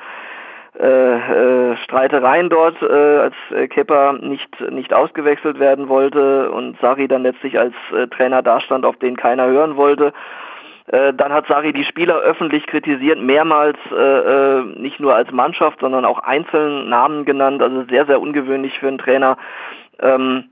[0.79, 7.09] äh, äh, Streitereien dort, äh, als äh, Kepper nicht, nicht ausgewechselt werden wollte und Sari
[7.09, 10.12] dann letztlich als äh, Trainer dastand, auf den keiner hören wollte.
[10.88, 15.81] Äh, dann hat Sari die Spieler öffentlich kritisiert, mehrmals äh, äh, nicht nur als Mannschaft,
[15.81, 19.37] sondern auch einzeln Namen genannt, also sehr, sehr ungewöhnlich für einen Trainer.
[20.01, 20.44] Ähm,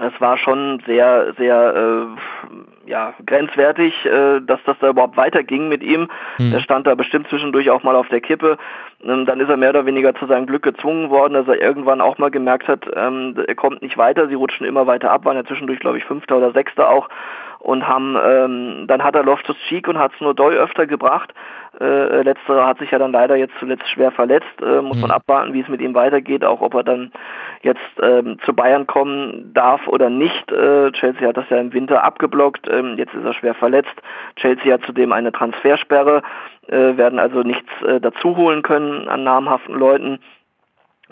[0.00, 5.84] es war schon sehr, sehr äh, ja, grenzwertig, äh, dass das da überhaupt weiterging mit
[5.84, 6.08] ihm.
[6.38, 6.52] Mhm.
[6.52, 8.58] Er stand da bestimmt zwischendurch auch mal auf der Kippe.
[9.04, 12.00] Ähm, dann ist er mehr oder weniger zu seinem Glück gezwungen worden, dass er irgendwann
[12.00, 15.36] auch mal gemerkt hat, ähm, er kommt nicht weiter, sie rutschen immer weiter ab, waren
[15.36, 17.08] ja zwischendurch, glaube ich, Fünfter oder Sechster auch
[17.64, 21.32] und haben, ähm, dann hat er Loftus Cheek und hat es nur doll öfter gebracht.
[21.80, 24.60] Äh, letzterer hat sich ja dann leider jetzt zuletzt schwer verletzt.
[24.60, 25.02] Äh, muss mhm.
[25.02, 27.10] man abwarten, wie es mit ihm weitergeht, auch ob er dann
[27.62, 30.52] jetzt ähm, zu Bayern kommen darf oder nicht.
[30.52, 33.94] Äh, Chelsea hat das ja im Winter abgeblockt, ähm, jetzt ist er schwer verletzt.
[34.36, 36.22] Chelsea hat zudem eine Transfersperre,
[36.68, 40.18] äh, werden also nichts äh, dazu holen können an namhaften Leuten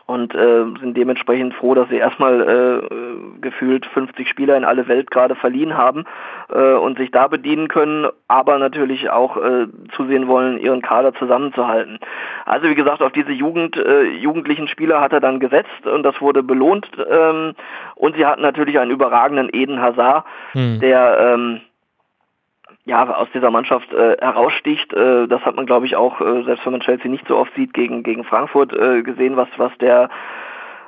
[0.06, 5.10] und äh, sind dementsprechend froh, dass sie erstmal äh, gefühlt 50 Spieler in alle Welt
[5.10, 6.04] gerade verliehen haben
[6.50, 11.98] äh, und sich da bedienen können, aber natürlich auch äh, zusehen wollen, ihren Kader zusammenzuhalten.
[12.44, 16.20] Also wie gesagt, auf diese Jugend, äh, jugendlichen Spieler hat er dann gesetzt und das
[16.20, 17.54] wurde belohnt ähm,
[17.94, 20.80] und sie hatten natürlich einen überragenden Eden Hazard, hm.
[20.80, 21.60] der ähm,
[22.84, 24.92] ja, aus dieser Mannschaft äh, heraussticht.
[24.92, 27.54] Äh, das hat man, glaube ich, auch, äh, selbst wenn man Chelsea nicht so oft
[27.54, 30.08] sieht, gegen, gegen Frankfurt äh, gesehen, was, was der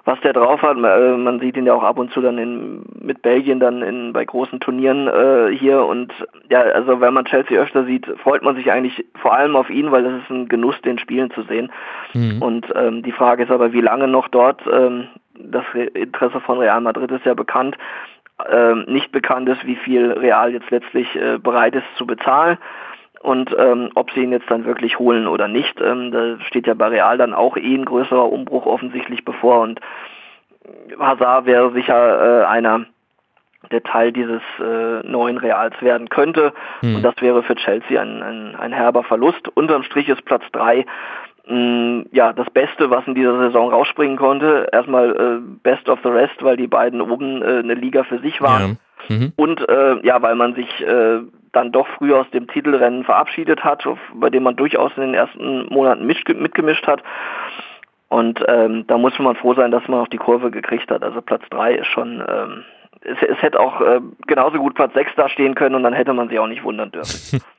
[0.05, 0.77] was der drauf hat.
[0.77, 4.13] Äh, man sieht ihn ja auch ab und zu dann in, mit Belgien dann in,
[4.13, 6.13] bei großen Turnieren äh, hier und
[6.51, 9.91] ja, also wenn man Chelsea öfter sieht, freut man sich eigentlich vor allem auf ihn,
[9.93, 11.73] weil das ist ein Genuss, den Spielen zu sehen.
[12.13, 12.43] Mhm.
[12.43, 16.81] Und ähm, die Frage ist aber, wie lange noch dort, ähm, das Interesse von Real
[16.81, 17.77] Madrid ist ja bekannt,
[18.49, 22.59] ähm, nicht bekannt ist, wie viel Real jetzt letztlich äh, bereit ist zu bezahlen
[23.21, 25.81] und ähm, ob sie ihn jetzt dann wirklich holen oder nicht.
[25.81, 29.81] Ähm, da steht ja bei Real dann auch eh ein größerer Umbruch offensichtlich bevor und
[30.99, 32.87] Hazard wäre sicher äh, einer,
[33.71, 36.53] der Teil dieses äh, neuen Reals werden könnte.
[36.81, 36.97] Hm.
[36.97, 39.49] Und das wäre für Chelsea ein, ein, ein herber Verlust.
[39.55, 40.85] Unterm Strich ist Platz 3
[41.47, 44.67] Mm, ja, das Beste, was in dieser Saison rausspringen konnte.
[44.73, 48.41] Erstmal äh, Best of the Rest, weil die beiden oben äh, eine Liga für sich
[48.41, 48.79] waren.
[49.09, 49.17] Ja.
[49.17, 49.33] Mhm.
[49.37, 51.21] Und äh, ja, weil man sich äh,
[51.53, 55.67] dann doch früh aus dem Titelrennen verabschiedet hat, bei dem man durchaus in den ersten
[55.67, 57.03] Monaten mitgemischt hat.
[58.09, 61.03] Und ähm, da muss man froh sein, dass man auch die Kurve gekriegt hat.
[61.03, 62.65] Also Platz 3 ist schon, ähm,
[63.05, 66.13] es, es hätte auch äh, genauso gut Platz 6 da stehen können und dann hätte
[66.13, 67.41] man sich auch nicht wundern dürfen.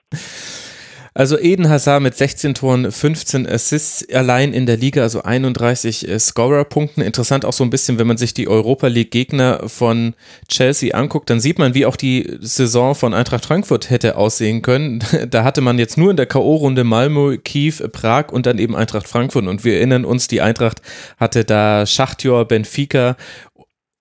[1.18, 6.20] Also Eden Hazard mit 16 Toren, 15 Assists allein in der Liga, also 31 äh,
[6.20, 7.00] Scorer-Punkten.
[7.00, 10.14] Interessant auch so ein bisschen, wenn man sich die Europa League-Gegner von
[10.50, 15.00] Chelsea anguckt, dann sieht man, wie auch die Saison von Eintracht Frankfurt hätte aussehen können.
[15.30, 19.08] Da hatte man jetzt nur in der K.O.-Runde Malmö, Kiew, Prag und dann eben Eintracht
[19.08, 19.48] Frankfurt.
[19.48, 20.82] Und wir erinnern uns, die Eintracht
[21.18, 23.16] hatte da Schachtjor, Benfica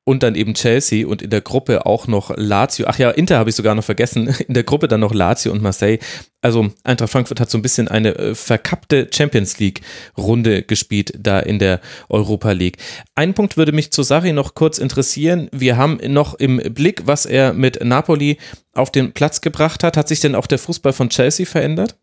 [0.05, 2.87] und dann eben Chelsea und in der Gruppe auch noch Lazio.
[2.89, 4.29] Ach ja, Inter habe ich sogar noch vergessen.
[4.49, 5.99] In der Gruppe dann noch Lazio und Marseille.
[6.43, 9.81] Also Eintracht Frankfurt hat so ein bisschen eine äh, verkappte Champions League
[10.19, 12.77] Runde gespielt da in der Europa League.
[13.15, 15.49] Ein Punkt würde mich zu Sarri noch kurz interessieren.
[15.53, 18.37] Wir haben noch im Blick, was er mit Napoli
[18.75, 19.97] auf den Platz gebracht hat.
[19.97, 21.97] Hat sich denn auch der Fußball von Chelsea verändert?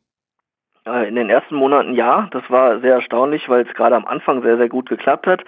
[0.85, 4.41] Äh, in den ersten Monaten ja, das war sehr erstaunlich, weil es gerade am Anfang
[4.41, 5.43] sehr, sehr gut geklappt hat.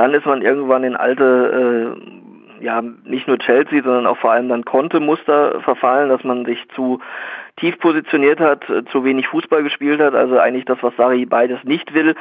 [0.00, 1.94] Dann ist man irgendwann in alte,
[2.58, 6.66] äh, ja, nicht nur Chelsea, sondern auch vor allem dann Conte-Muster verfallen, dass man sich
[6.74, 7.00] zu
[7.58, 11.62] tief positioniert hat, äh, zu wenig Fußball gespielt hat, also eigentlich das, was Sari beides
[11.64, 12.14] nicht will,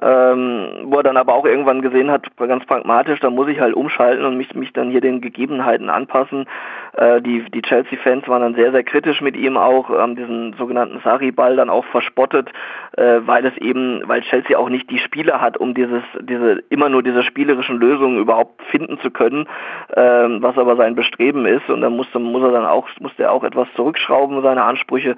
[0.00, 3.74] ähm, wo er dann aber auch irgendwann gesehen hat, ganz pragmatisch, da muss ich halt
[3.74, 6.46] umschalten und mich, mich dann hier den Gegebenheiten anpassen.
[6.94, 11.00] Äh, die die Chelsea-Fans waren dann sehr, sehr kritisch mit ihm auch, haben diesen sogenannten
[11.00, 12.50] Sari-Ball dann auch verspottet,
[12.96, 16.88] äh, weil es eben, weil Chelsea auch nicht die Spieler hat, um dieses, diese, immer
[16.88, 19.46] nur diese spielerischen Lösungen überhaupt finden zu können,
[19.88, 23.32] äh, was aber sein Bestreben ist und dann musste, muss er dann auch, musste er
[23.32, 25.16] auch etwas zurückschrauben, seine Ansprüche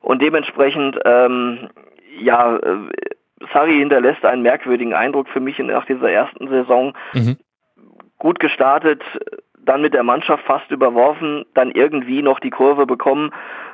[0.00, 1.68] und dementsprechend, ähm,
[2.20, 2.76] ja, äh,
[3.52, 6.94] Sarri hinterlässt einen merkwürdigen Eindruck für mich nach dieser ersten Saison.
[7.12, 7.36] Mhm.
[8.18, 9.02] Gut gestartet,
[9.68, 13.32] dann mit der Mannschaft fast überworfen, dann irgendwie noch die Kurve bekommen.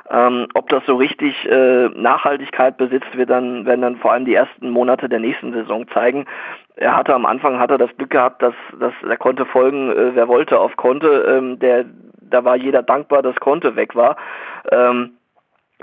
[0.09, 4.35] Ähm, ob das so richtig äh, Nachhaltigkeit besitzt, wird dann, werden dann vor allem die
[4.35, 6.25] ersten Monate der nächsten Saison zeigen.
[6.75, 10.15] Er hatte am Anfang hat er das Glück gehabt, dass, dass er konnte folgen, äh,
[10.15, 11.25] wer wollte auf Konte.
[11.27, 11.85] Ähm, der,
[12.21, 14.17] da war jeder dankbar, dass Konte weg war.
[14.71, 15.11] Ähm,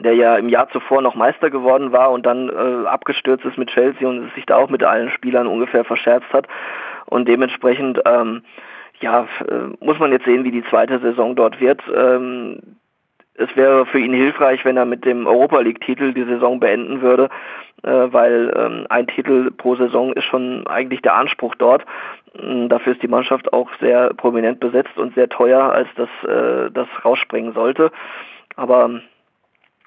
[0.01, 3.71] der ja im Jahr zuvor noch Meister geworden war und dann äh, abgestürzt ist mit
[3.71, 6.47] Chelsea und sich da auch mit allen Spielern ungefähr verscherzt hat.
[7.07, 8.43] Und dementsprechend, ähm,
[9.01, 11.83] ja, äh, muss man jetzt sehen, wie die zweite Saison dort wird.
[11.95, 12.61] Ähm,
[13.35, 17.29] es wäre für ihn hilfreich, wenn er mit dem Europa League-Titel die Saison beenden würde,
[17.83, 21.85] äh, weil ähm, ein Titel pro Saison ist schon eigentlich der Anspruch dort.
[22.39, 26.71] Ähm, dafür ist die Mannschaft auch sehr prominent besetzt und sehr teuer, als das, äh,
[26.71, 27.91] das rausspringen sollte.
[28.57, 29.01] Aber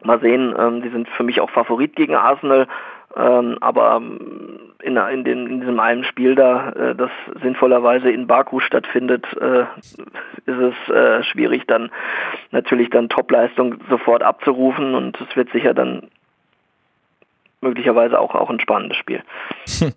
[0.04, 2.68] Mal sehen, ähm, die sind für mich auch Favorit gegen Arsenal,
[3.16, 7.10] ähm, aber ähm, in, in, den, in diesem einen Spiel da, äh, das
[7.42, 9.62] sinnvollerweise in Baku stattfindet, äh,
[10.46, 11.92] ist es äh, schwierig dann
[12.52, 16.10] natürlich dann Topleistung sofort abzurufen und es wird sicher dann
[17.62, 19.24] möglicherweise auch, auch ein spannendes Spiel.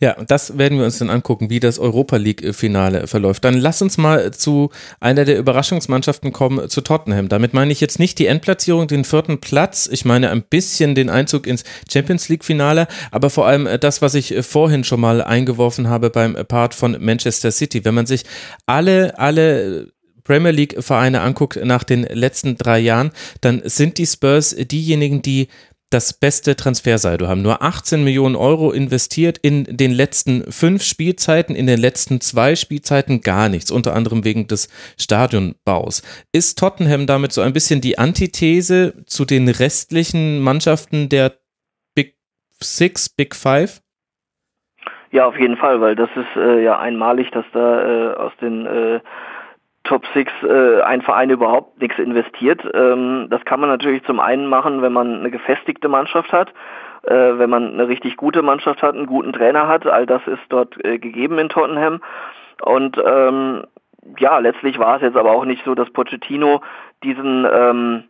[0.00, 3.44] Ja, das werden wir uns dann angucken, wie das Europa League-Finale verläuft.
[3.44, 7.28] Dann lass uns mal zu einer der Überraschungsmannschaften kommen, zu Tottenham.
[7.28, 9.88] Damit meine ich jetzt nicht die Endplatzierung, den vierten Platz.
[9.90, 14.34] Ich meine ein bisschen den Einzug ins Champions League-Finale, aber vor allem das, was ich
[14.46, 17.84] vorhin schon mal eingeworfen habe beim Part von Manchester City.
[17.84, 18.24] Wenn man sich
[18.66, 19.88] alle, alle
[20.26, 25.48] Premier League Vereine anguckt nach den letzten drei Jahren, dann sind die Spurs diejenigen, die
[25.96, 27.40] das beste Transfersaldo haben.
[27.40, 33.22] Nur 18 Millionen Euro investiert in den letzten fünf Spielzeiten, in den letzten zwei Spielzeiten
[33.22, 34.68] gar nichts, unter anderem wegen des
[35.00, 36.02] Stadionbaus.
[36.32, 41.32] Ist Tottenham damit so ein bisschen die Antithese zu den restlichen Mannschaften der
[41.94, 42.16] Big
[42.60, 43.80] Six, Big Five?
[45.12, 48.66] Ja, auf jeden Fall, weil das ist äh, ja einmalig, dass da äh, aus den
[48.66, 49.00] äh,
[49.86, 52.62] Top 6 äh, ein Verein überhaupt nichts investiert.
[52.74, 56.52] Ähm, das kann man natürlich zum einen machen, wenn man eine gefestigte Mannschaft hat,
[57.04, 59.86] äh, wenn man eine richtig gute Mannschaft hat, einen guten Trainer hat.
[59.86, 62.00] All das ist dort äh, gegeben in Tottenham.
[62.62, 63.64] Und ähm,
[64.18, 66.62] ja, letztlich war es jetzt aber auch nicht so, dass Pochettino
[67.02, 68.04] diesen ähm,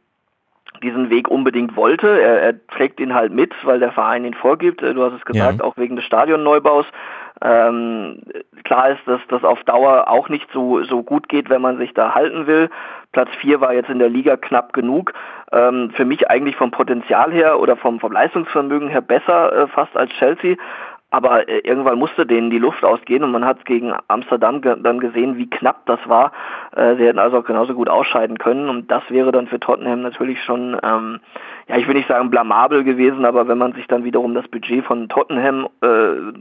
[0.83, 2.07] diesen Weg unbedingt wollte.
[2.21, 4.83] Er, er, trägt ihn halt mit, weil der Verein ihn vorgibt.
[4.83, 5.65] Du hast es gesagt, ja.
[5.65, 6.87] auch wegen des Stadionneubaus.
[7.43, 8.23] Ähm,
[8.65, 11.93] klar ist, dass das auf Dauer auch nicht so, so gut geht, wenn man sich
[11.93, 12.71] da halten will.
[13.13, 15.13] Platz 4 war jetzt in der Liga knapp genug.
[15.53, 19.97] Ähm, für mich eigentlich vom Potenzial her oder vom, vom Leistungsvermögen her besser äh, fast
[19.97, 20.57] als Chelsea.
[21.11, 24.99] Aber äh, irgendwann musste denen die Luft ausgehen und man hat gegen Amsterdam ge dann
[24.99, 26.33] gesehen, wie knapp das war.
[26.75, 30.03] Äh, sie hätten also auch genauso gut ausscheiden können und das wäre dann für Tottenham
[30.03, 31.21] natürlich schon, ähm,
[31.69, 34.85] ja, ich will nicht sagen blamabel gewesen, aber wenn man sich dann wiederum das Budget
[34.85, 36.33] von Tottenham äh,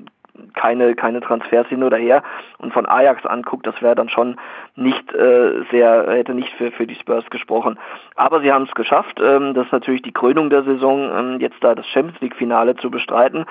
[0.53, 2.23] keine, keine Transfers hin oder her
[2.57, 4.37] und von Ajax anguckt, das wäre dann schon
[4.75, 7.77] nicht äh, sehr, hätte nicht für, für die Spurs gesprochen.
[8.15, 11.57] Aber sie haben es geschafft, ähm, das ist natürlich die Krönung der Saison, ähm, jetzt
[11.61, 13.45] da das Champions League Finale zu bestreiten.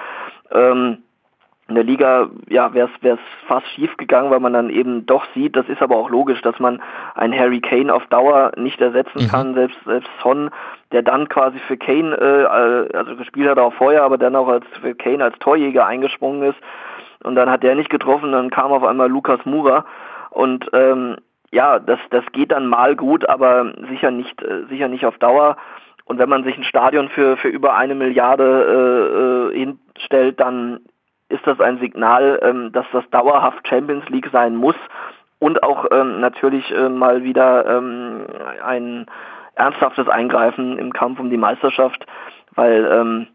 [0.51, 0.99] Ähm,
[1.69, 5.57] in der Liga ja, wäre es fast schief gegangen, weil man dann eben doch sieht,
[5.57, 6.83] das ist aber auch logisch, dass man
[7.15, 9.29] einen Harry Kane auf Dauer nicht ersetzen mhm.
[9.29, 10.51] kann, selbst, selbst Son,
[10.93, 14.67] der dann quasi für Kane, äh, also gespielt hat auch vorher, aber dann auch als
[14.83, 16.59] für Kane als Torjäger eingesprungen ist
[17.23, 19.87] und dann hat der nicht getroffen, dann kam auf einmal Lukas Mura
[20.31, 21.17] und ähm,
[21.51, 25.57] ja, das, das geht dann mal gut, aber sicher nicht, äh, sicher nicht auf Dauer.
[26.05, 30.81] Und wenn man sich ein Stadion für, für über eine Milliarde äh, äh hinstellt, dann
[31.29, 34.77] ist das ein Signal, ähm, dass das dauerhaft Champions League sein muss
[35.39, 38.27] und auch ähm, natürlich äh, mal wieder ähm,
[38.65, 39.07] ein
[39.55, 42.07] ernsthaftes Eingreifen im Kampf um die Meisterschaft,
[42.55, 43.27] weil ähm,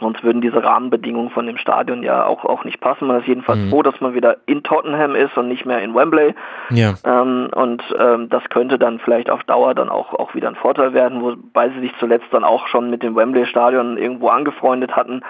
[0.00, 3.06] sonst würden diese Rahmenbedingungen von dem Stadion ja auch, auch nicht passen.
[3.06, 3.70] Man ist jedenfalls mhm.
[3.70, 6.34] froh, dass man wieder in Tottenham ist und nicht mehr in Wembley.
[6.70, 6.94] Ja.
[7.04, 10.92] Ähm, und ähm, das könnte dann vielleicht auf Dauer dann auch, auch wieder ein Vorteil
[10.92, 15.22] werden, wobei sie sich zuletzt dann auch schon mit dem Wembley-Stadion irgendwo angefreundet hatten.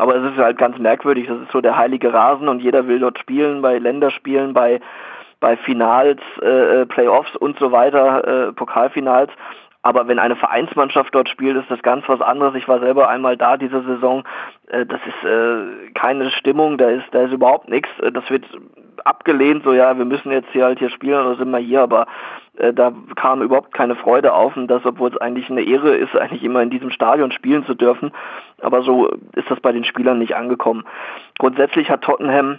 [0.00, 3.00] Aber es ist halt ganz merkwürdig, das ist so der heilige Rasen und jeder will
[3.00, 4.80] dort spielen, bei Länderspielen, bei,
[5.40, 9.30] bei Finals, äh, äh Playoffs und so weiter, äh, Pokalfinals.
[9.82, 12.54] Aber wenn eine Vereinsmannschaft dort spielt, ist das ganz was anderes.
[12.54, 14.24] Ich war selber einmal da diese Saison.
[14.68, 17.90] Äh, das ist äh, keine Stimmung, da ist, da ist überhaupt nichts.
[17.98, 18.46] Das wird
[19.04, 22.06] abgelehnt, so ja, wir müssen jetzt hier halt hier spielen oder sind wir hier, aber
[22.58, 26.16] äh, da kam überhaupt keine Freude auf und das, obwohl es eigentlich eine Ehre ist,
[26.16, 28.12] eigentlich immer in diesem Stadion spielen zu dürfen.
[28.60, 30.84] Aber so ist das bei den Spielern nicht angekommen.
[31.38, 32.58] Grundsätzlich hat Tottenham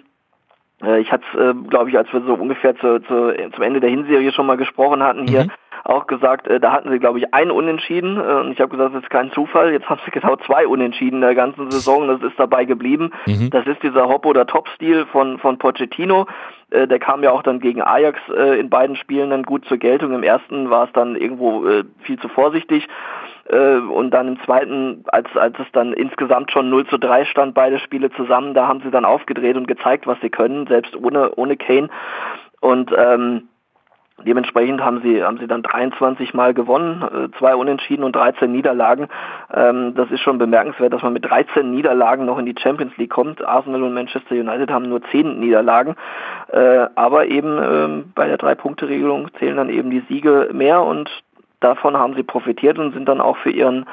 [0.84, 3.80] äh, ich hatte es, äh, glaube ich, als wir so ungefähr zu, zu, zum Ende
[3.80, 5.52] der Hinserie schon mal gesprochen hatten, hier mhm.
[5.84, 8.18] Auch gesagt, äh, da hatten sie, glaube ich, ein Unentschieden.
[8.18, 9.72] Äh, und ich habe gesagt, das ist kein Zufall.
[9.72, 12.08] Jetzt haben sie genau zwei Unentschieden in der ganzen Saison.
[12.08, 13.12] Das ist dabei geblieben.
[13.26, 13.50] Mhm.
[13.50, 16.28] Das ist dieser Hop- oder Top-Stil von, von Pochettino.
[16.70, 19.78] Äh, der kam ja auch dann gegen Ajax äh, in beiden Spielen dann gut zur
[19.78, 20.14] Geltung.
[20.14, 22.88] Im ersten war es dann irgendwo äh, viel zu vorsichtig.
[23.50, 27.54] Äh, und dann im zweiten, als, als es dann insgesamt schon 0 zu 3 stand,
[27.54, 31.36] beide Spiele zusammen, da haben sie dann aufgedreht und gezeigt, was sie können, selbst ohne,
[31.36, 31.90] ohne Kane.
[32.62, 33.50] Und ähm,
[34.26, 39.08] Dementsprechend haben sie, haben sie dann 23 Mal gewonnen, äh, zwei Unentschieden und 13 Niederlagen.
[39.54, 43.12] Ähm, das ist schon bemerkenswert, dass man mit 13 Niederlagen noch in die Champions League
[43.12, 43.44] kommt.
[43.44, 45.96] Arsenal und Manchester United haben nur 10 Niederlagen.
[46.52, 51.10] Äh, aber eben ähm, bei der Drei-Punkte-Regelung zählen dann eben die Siege mehr und
[51.62, 53.86] davon haben sie profitiert und sind dann auch für ihren,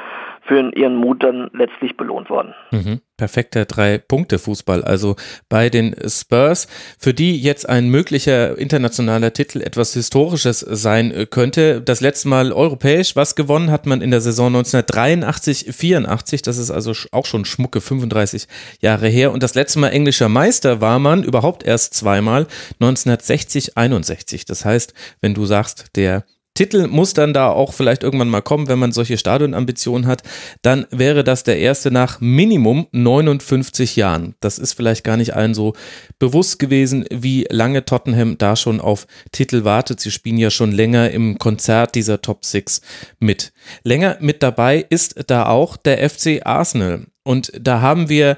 [0.49, 2.55] für ihren Mut dann letztlich belohnt worden.
[2.71, 3.01] Mhm.
[3.19, 4.83] Perfekter Drei-Punkte-Fußball.
[4.83, 5.17] Also
[5.51, 11.83] bei den Spurs, für die jetzt ein möglicher internationaler Titel etwas Historisches sein könnte.
[11.83, 16.43] Das letzte Mal europäisch was gewonnen hat man in der Saison 1983, 84.
[16.43, 18.49] Das ist also auch schon schmucke 35
[18.81, 19.33] Jahre her.
[19.33, 22.47] Und das letzte Mal englischer Meister war man überhaupt erst zweimal
[22.81, 24.47] 1960, 61.
[24.47, 26.25] Das heißt, wenn du sagst, der
[26.59, 30.25] Titel muss dann da auch vielleicht irgendwann mal kommen, wenn man solche Stadionambitionen hat,
[30.61, 34.35] dann wäre das der erste nach Minimum 59 Jahren.
[34.41, 35.75] Das ist vielleicht gar nicht allen so
[36.19, 40.01] bewusst gewesen, wie lange Tottenham da schon auf Titel wartet.
[40.01, 42.81] Sie spielen ja schon länger im Konzert dieser Top Six
[43.21, 43.53] mit.
[43.85, 47.07] Länger mit dabei ist da auch der FC Arsenal.
[47.23, 48.37] Und da haben wir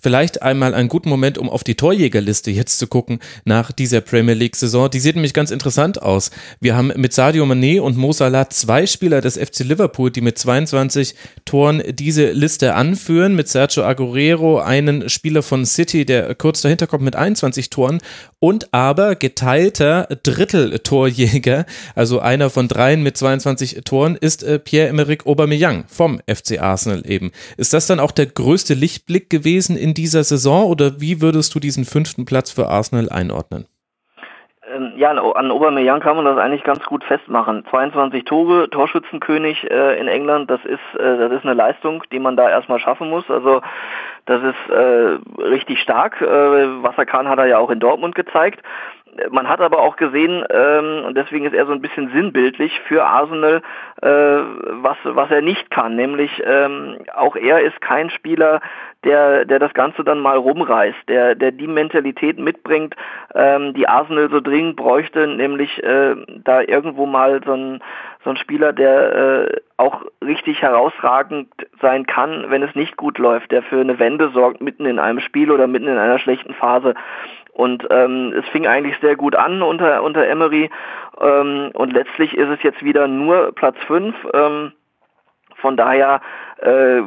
[0.00, 4.34] vielleicht einmal einen guten Moment, um auf die Torjägerliste jetzt zu gucken nach dieser Premier
[4.34, 4.90] League-Saison.
[4.90, 6.30] Die sieht nämlich ganz interessant aus.
[6.60, 10.38] Wir haben mit Sadio Mané und Mo Salah zwei Spieler des FC Liverpool, die mit
[10.38, 13.34] 22 Toren diese Liste anführen.
[13.34, 17.98] Mit Sergio Aguero einen Spieler von City, der kurz dahinter kommt mit 21 Toren
[18.40, 25.84] und aber geteilter Drittel-Torjäger, also einer von dreien mit 22 Toren, ist äh, Pierre-Emerick Aubameyang
[25.88, 27.32] vom FC Arsenal eben.
[27.56, 31.60] Ist das dann auch der größte Lichtblick gewesen in dieser Saison oder wie würdest du
[31.60, 33.66] diesen fünften Platz für Arsenal einordnen?
[34.74, 37.64] Ähm, ja, an Aubameyang kann man das eigentlich ganz gut festmachen.
[37.70, 42.36] 22 Tore, Torschützenkönig äh, in England, das ist, äh, das ist eine Leistung, die man
[42.36, 43.28] da erstmal schaffen muss.
[43.30, 43.62] Also
[44.26, 46.20] das ist äh, richtig stark.
[46.20, 48.60] Äh, was er hat er ja auch in Dortmund gezeigt.
[49.30, 53.04] Man hat aber auch gesehen, ähm, und deswegen ist er so ein bisschen sinnbildlich für
[53.04, 53.62] Arsenal,
[54.00, 55.96] äh, was, was er nicht kann.
[55.96, 58.60] Nämlich ähm, auch er ist kein Spieler,
[59.04, 62.94] der, der das Ganze dann mal rumreißt, der, der die Mentalität mitbringt,
[63.34, 67.82] ähm, die Arsenal so dringend bräuchte, nämlich äh, da irgendwo mal so ein,
[68.24, 71.48] so ein Spieler, der äh, auch richtig herausragend
[71.80, 75.20] sein kann, wenn es nicht gut läuft, der für eine Wende sorgt mitten in einem
[75.20, 76.94] Spiel oder mitten in einer schlechten Phase.
[77.58, 80.70] Und ähm, es fing eigentlich sehr gut an unter, unter Emery
[81.20, 84.14] ähm, und letztlich ist es jetzt wieder nur Platz 5.
[84.32, 84.72] Ähm,
[85.56, 86.20] von daher
[86.58, 87.02] äh,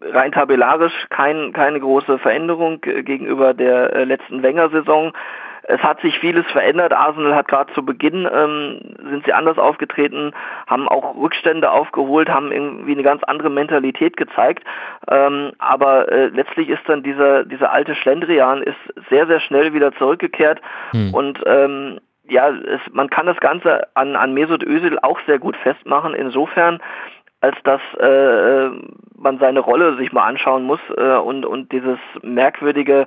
[0.00, 5.12] rein tabellarisch kein, keine große Veränderung gegenüber der äh, letzten Wenger-Saison.
[5.64, 6.92] Es hat sich vieles verändert.
[6.92, 10.32] Arsenal hat gerade zu Beginn ähm, sind sie anders aufgetreten,
[10.66, 14.64] haben auch Rückstände aufgeholt, haben irgendwie eine ganz andere Mentalität gezeigt.
[15.08, 18.76] Ähm, aber äh, letztlich ist dann dieser dieser alte Schlendrian ist
[19.10, 20.60] sehr sehr schnell wieder zurückgekehrt
[20.92, 21.14] hm.
[21.14, 25.56] und ähm, ja, es, man kann das Ganze an, an Mesut Özil auch sehr gut
[25.56, 26.80] festmachen, insofern,
[27.42, 28.70] als dass äh,
[29.16, 33.06] man seine Rolle sich mal anschauen muss äh, und, und dieses merkwürdige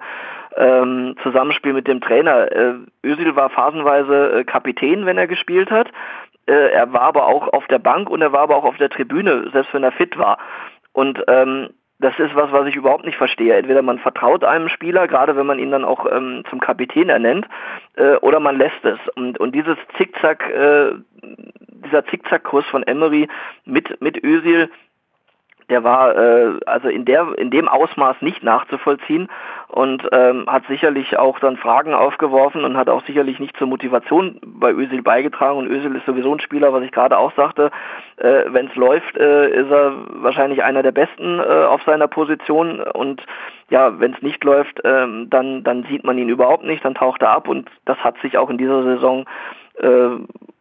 [0.58, 2.52] ähm, Zusammenspiel mit dem Trainer.
[2.52, 5.88] Äh, Özil war phasenweise äh, Kapitän, wenn er gespielt hat.
[6.48, 8.90] Äh, er war aber auch auf der Bank und er war aber auch auf der
[8.90, 10.38] Tribüne, selbst wenn er fit war.
[10.92, 11.70] Und ähm,
[12.06, 13.56] das ist was, was ich überhaupt nicht verstehe.
[13.56, 17.48] Entweder man vertraut einem Spieler, gerade wenn man ihn dann auch ähm, zum Kapitän ernennt,
[17.96, 19.00] äh, oder man lässt es.
[19.16, 20.92] Und, und dieses Zickzack, äh,
[21.84, 23.28] dieser Zickzackkurs von Emery
[23.66, 24.70] mit, mit Özil,
[25.70, 29.30] der war äh, also in der in dem Ausmaß nicht nachzuvollziehen
[29.68, 34.40] und ähm, hat sicherlich auch dann Fragen aufgeworfen und hat auch sicherlich nicht zur Motivation
[34.46, 35.58] bei Özil beigetragen.
[35.58, 37.72] Und Özil ist sowieso ein Spieler, was ich gerade auch sagte,
[38.18, 42.80] äh, wenn es läuft, äh, ist er wahrscheinlich einer der besten äh, auf seiner Position.
[42.80, 43.26] Und
[43.70, 47.24] ja, wenn es nicht läuft, ähm, dann dann sieht man ihn überhaupt nicht, dann taucht
[47.24, 47.48] er ab.
[47.48, 49.26] Und das hat sich auch in dieser Saison
[49.80, 50.10] äh,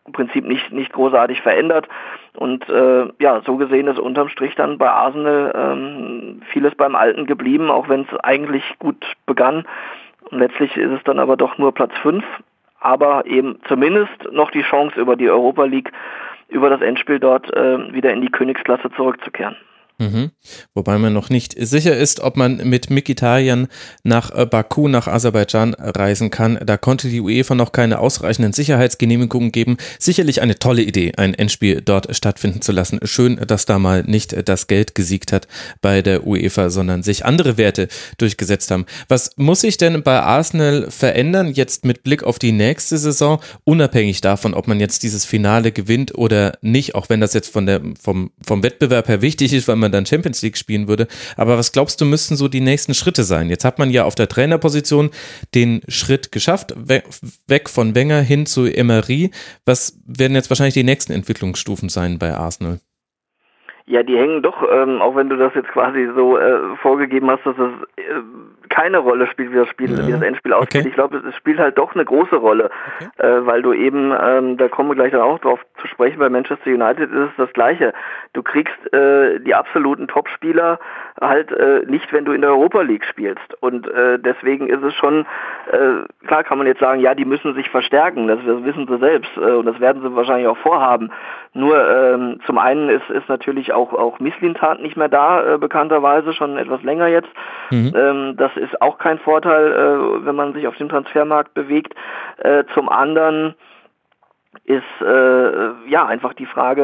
[0.07, 1.89] im Prinzip nicht, nicht großartig verändert.
[2.35, 7.27] Und äh, ja, so gesehen ist unterm Strich dann bei Arsenal ähm, vieles beim Alten
[7.27, 9.67] geblieben, auch wenn es eigentlich gut begann.
[10.31, 12.25] Und letztlich ist es dann aber doch nur Platz 5,
[12.81, 15.93] aber eben zumindest noch die Chance über die Europa League,
[16.49, 19.57] über das Endspiel dort äh, wieder in die Königsklasse zurückzukehren.
[19.99, 20.31] Mhm.
[20.75, 23.69] Wobei man noch nicht sicher ist, ob man mit Mikitarian
[24.03, 26.59] nach äh, Baku, nach Aserbaidschan reisen kann.
[26.65, 29.77] Da konnte die UEFA noch keine ausreichenden Sicherheitsgenehmigungen geben.
[30.01, 32.99] Sicherlich eine tolle Idee, ein Endspiel dort stattfinden zu lassen.
[33.05, 35.47] Schön, dass da mal nicht das Geld gesiegt hat
[35.81, 37.87] bei der UEFA, sondern sich andere Werte
[38.19, 38.87] durchgesetzt haben.
[39.09, 44.21] Was muss sich denn bei Arsenal verändern, jetzt mit Blick auf die nächste Saison, unabhängig
[44.21, 47.81] davon, ob man jetzt dieses Finale gewinnt oder nicht, auch wenn das jetzt von der,
[48.03, 51.07] vom, vom Wettbewerb her wichtig ist, weil man man dann Champions League spielen würde.
[51.37, 53.51] Aber was glaubst du, müssten so die nächsten Schritte sein?
[53.51, 55.11] Jetzt hat man ja auf der Trainerposition
[55.55, 59.31] den Schritt geschafft, weg von Wenger hin zu Emery.
[59.65, 62.81] Was werden jetzt wahrscheinlich die nächsten Entwicklungsstufen sein bei Arsenal?
[63.87, 67.45] Ja, die hängen doch, ähm, auch wenn du das jetzt quasi so äh, vorgegeben hast,
[67.45, 68.23] dass es äh,
[68.71, 70.07] keine Rolle spielt, wie das Spiel, ja.
[70.07, 70.81] wie das Endspiel ausgeht.
[70.81, 70.89] Okay.
[70.89, 73.27] Ich glaube, es spielt halt doch eine große Rolle, okay.
[73.27, 76.31] äh, weil du eben, ähm, da kommen wir gleich dann auch drauf zu sprechen, bei
[76.31, 77.93] Manchester United ist es das Gleiche.
[78.33, 80.81] Du kriegst äh, die absoluten Topspieler
[81.21, 83.55] halt äh, nicht, wenn du in der Europa League spielst.
[83.61, 85.27] Und äh, deswegen ist es schon,
[85.71, 88.99] äh, klar kann man jetzt sagen, ja, die müssen sich verstärken, das, das wissen sie
[88.99, 91.11] selbst und das werden sie wahrscheinlich auch vorhaben.
[91.55, 96.33] Nur ähm, zum einen ist, ist natürlich auch, auch Misslintat nicht mehr da, äh, bekannterweise,
[96.33, 97.29] schon etwas länger jetzt.
[97.71, 97.93] Mhm.
[97.97, 101.95] Ähm, das ist auch kein Vorteil, äh, wenn man sich auf dem Transfermarkt bewegt.
[102.39, 103.55] Äh, zum anderen
[104.65, 106.83] ist äh, ja einfach die Frage,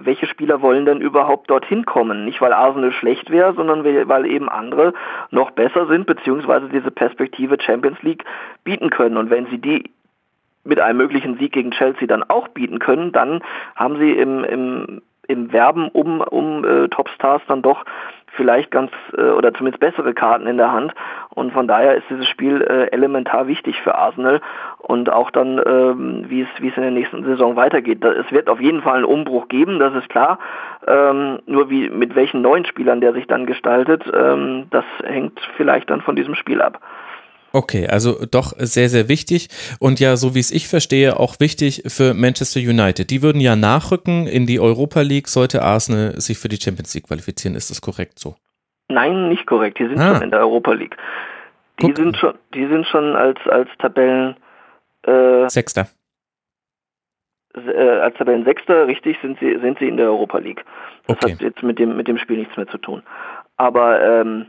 [0.00, 2.24] äh, welche Spieler wollen denn überhaupt dorthin kommen?
[2.24, 4.92] Nicht weil Arsenal schlecht wäre, sondern weil eben andere
[5.30, 8.24] noch besser sind, beziehungsweise diese Perspektive Champions League
[8.64, 9.16] bieten können.
[9.16, 9.90] Und wenn sie die
[10.64, 13.42] mit einem möglichen Sieg gegen Chelsea dann auch bieten können, dann
[13.74, 17.84] haben sie im, im, im Werben um, um äh, Topstars dann doch
[18.36, 20.94] vielleicht ganz äh, oder zumindest bessere Karten in der Hand.
[21.30, 24.40] Und von daher ist dieses Spiel äh, elementar wichtig für Arsenal
[24.78, 28.04] und auch dann, ähm, wie es wie es in der nächsten Saison weitergeht.
[28.04, 30.38] Es wird auf jeden Fall einen Umbruch geben, das ist klar.
[30.86, 35.90] Ähm, nur wie mit welchen neuen Spielern der sich dann gestaltet, ähm, das hängt vielleicht
[35.90, 36.80] dann von diesem Spiel ab.
[37.52, 39.48] Okay, also doch sehr, sehr wichtig
[39.80, 43.10] und ja, so wie es ich verstehe, auch wichtig für Manchester United.
[43.10, 47.08] Die würden ja nachrücken in die Europa League, sollte Arsenal sich für die Champions League
[47.08, 47.56] qualifizieren.
[47.56, 48.36] Ist das korrekt so?
[48.88, 49.78] Nein, nicht korrekt.
[49.78, 50.14] Die sind ah.
[50.14, 50.96] schon in der Europa League.
[51.80, 51.96] Die Guck.
[51.96, 54.36] sind schon, die sind schon als, als Tabellen
[55.02, 55.88] äh, Sechster.
[57.54, 60.64] Äh, als Tabellen Sechster, richtig, sind sie, sind sie in der Europa League.
[61.06, 61.32] Das okay.
[61.32, 63.02] hat jetzt mit dem, mit dem Spiel nichts mehr zu tun.
[63.56, 64.46] Aber ähm,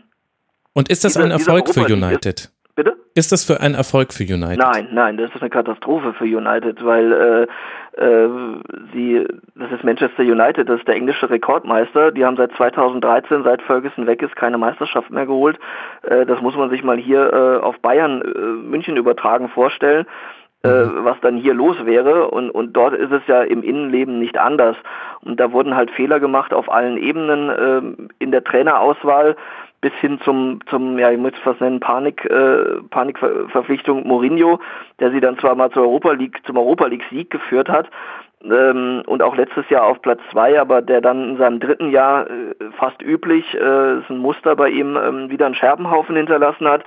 [0.74, 2.40] und ist das dieser, ein Erfolg für United?
[2.42, 2.96] Ist, Bitte?
[3.16, 4.58] Ist das für ein Erfolg für United?
[4.58, 8.30] Nein, nein, das ist eine Katastrophe für United, weil äh, äh,
[8.94, 12.12] sie, das ist Manchester United, das ist der englische Rekordmeister.
[12.12, 15.60] Die haben seit 2013, seit Ferguson weg ist, keine Meisterschaft mehr geholt.
[16.04, 20.06] Äh, das muss man sich mal hier äh, auf Bayern äh, München übertragen vorstellen.
[20.64, 21.06] Äh, mhm.
[21.06, 24.78] was dann hier los wäre und, und dort ist es ja im Innenleben nicht anders
[25.22, 29.36] und da wurden halt Fehler gemacht auf allen Ebenen äh, in der Trainerauswahl
[29.82, 34.60] bis hin zum, zum ja, ich muss fast nennen, Panik, äh, Panikverpflichtung Mourinho,
[35.00, 37.90] der sie dann zwar mal zur Europa League, zum Europa League Sieg geführt hat,
[38.44, 42.30] ähm, und auch letztes Jahr auf Platz zwei, aber der dann in seinem dritten Jahr
[42.30, 46.84] äh, fast üblich, äh, ist ein Muster bei ihm, ähm, wieder einen Scherbenhaufen hinterlassen hat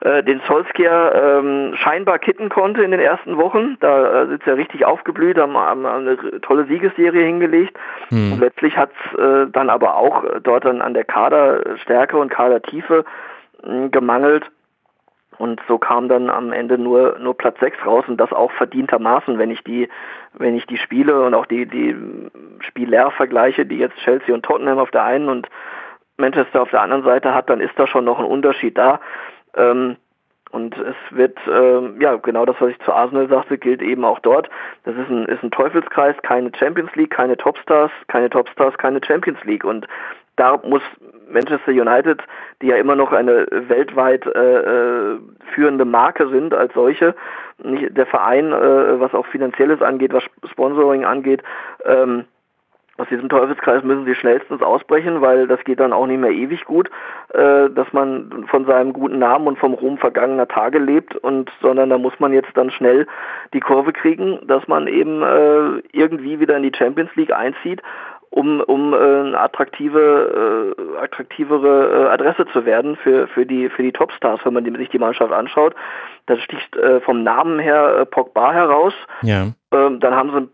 [0.00, 3.76] äh, den Solskjaer ähm, scheinbar kitten konnte in den ersten Wochen.
[3.80, 7.76] Da äh, sitzt er richtig aufgeblüht, haben, haben eine tolle Siegesserie hingelegt.
[8.08, 8.32] Hm.
[8.32, 13.04] Und letztlich hat es äh, dann aber auch dort dann an der Kaderstärke und Kadertiefe
[13.62, 14.50] äh, gemangelt.
[15.36, 19.38] Und so kam dann am Ende nur, nur Platz 6 raus und das auch verdientermaßen,
[19.38, 19.88] wenn ich die,
[20.34, 21.96] wenn ich die Spiele und auch die, die
[22.60, 25.48] Spieler vergleiche, die jetzt Chelsea und Tottenham auf der einen und
[26.18, 29.00] Manchester auf der anderen Seite hat, dann ist da schon noch ein Unterschied da.
[29.56, 29.96] Ähm,
[30.50, 34.18] und es wird, ähm, ja, genau das, was ich zu Arsenal sagte, gilt eben auch
[34.18, 34.50] dort.
[34.84, 39.38] Das ist ein, ist ein Teufelskreis, keine Champions League, keine Topstars, keine Topstars, keine Champions
[39.44, 39.64] League.
[39.64, 39.86] Und
[40.34, 40.82] da muss
[41.30, 42.20] Manchester United,
[42.62, 45.18] die ja immer noch eine weltweit äh, äh
[45.54, 47.14] führende Marke sind als solche,
[47.62, 51.42] nicht, der Verein, äh, was auch finanzielles angeht, was Sponsoring angeht,
[51.84, 52.24] ähm,
[53.00, 56.64] aus diesem Teufelskreis müssen sie schnellstens ausbrechen, weil das geht dann auch nicht mehr ewig
[56.64, 56.90] gut,
[57.30, 61.90] äh, dass man von seinem guten Namen und vom Ruhm vergangener Tage lebt und sondern
[61.90, 63.06] da muss man jetzt dann schnell
[63.54, 67.82] die Kurve kriegen, dass man eben äh, irgendwie wieder in die Champions League einzieht
[68.30, 73.82] um, um äh, eine attraktive, äh, attraktivere äh, Adresse zu werden für, für die, für
[73.82, 75.74] die Topstars, wenn man die, sich die Mannschaft anschaut.
[76.26, 78.94] Das sticht äh, vom Namen her äh, Pogba heraus.
[79.22, 79.48] Ja.
[79.72, 80.48] Ähm, dann haben sie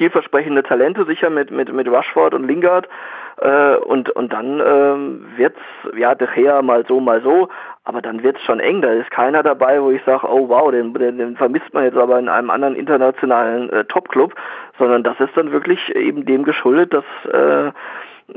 [0.00, 2.88] vielversprechende Talente sicher mit, mit, mit Rushford und Lingard.
[3.36, 5.60] Äh, und, und dann ähm, wird's,
[5.94, 7.50] ja, De Gea mal so, mal so,
[7.84, 8.80] aber dann wird's schon eng.
[8.80, 11.98] Da ist keiner dabei, wo ich sage, oh wow, den, den, den vermisst man jetzt
[11.98, 14.34] aber in einem anderen internationalen äh, Top-Club,
[14.78, 17.70] sondern das ist dann wirklich eben dem geschuldet, dass äh,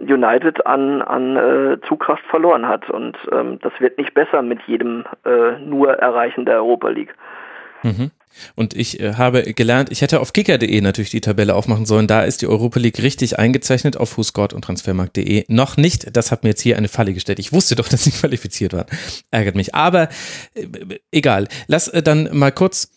[0.01, 2.89] United an, an äh, Zugkraft verloren hat.
[2.89, 7.15] Und ähm, das wird nicht besser mit jedem äh, nur Erreichen der Europa League.
[7.83, 8.11] Mhm.
[8.55, 12.07] Und ich äh, habe gelernt, ich hätte auf kicker.de natürlich die Tabelle aufmachen sollen.
[12.07, 15.45] Da ist die Europa League richtig eingezeichnet auf Fußgott und Transfermarkt.de.
[15.47, 16.15] Noch nicht.
[16.15, 17.39] Das hat mir jetzt hier eine Falle gestellt.
[17.39, 18.87] Ich wusste doch, dass sie qualifiziert waren.
[19.31, 19.75] Ärgert mich.
[19.75, 20.09] Aber
[20.53, 20.67] äh,
[21.11, 21.47] egal.
[21.67, 22.89] Lass äh, dann mal kurz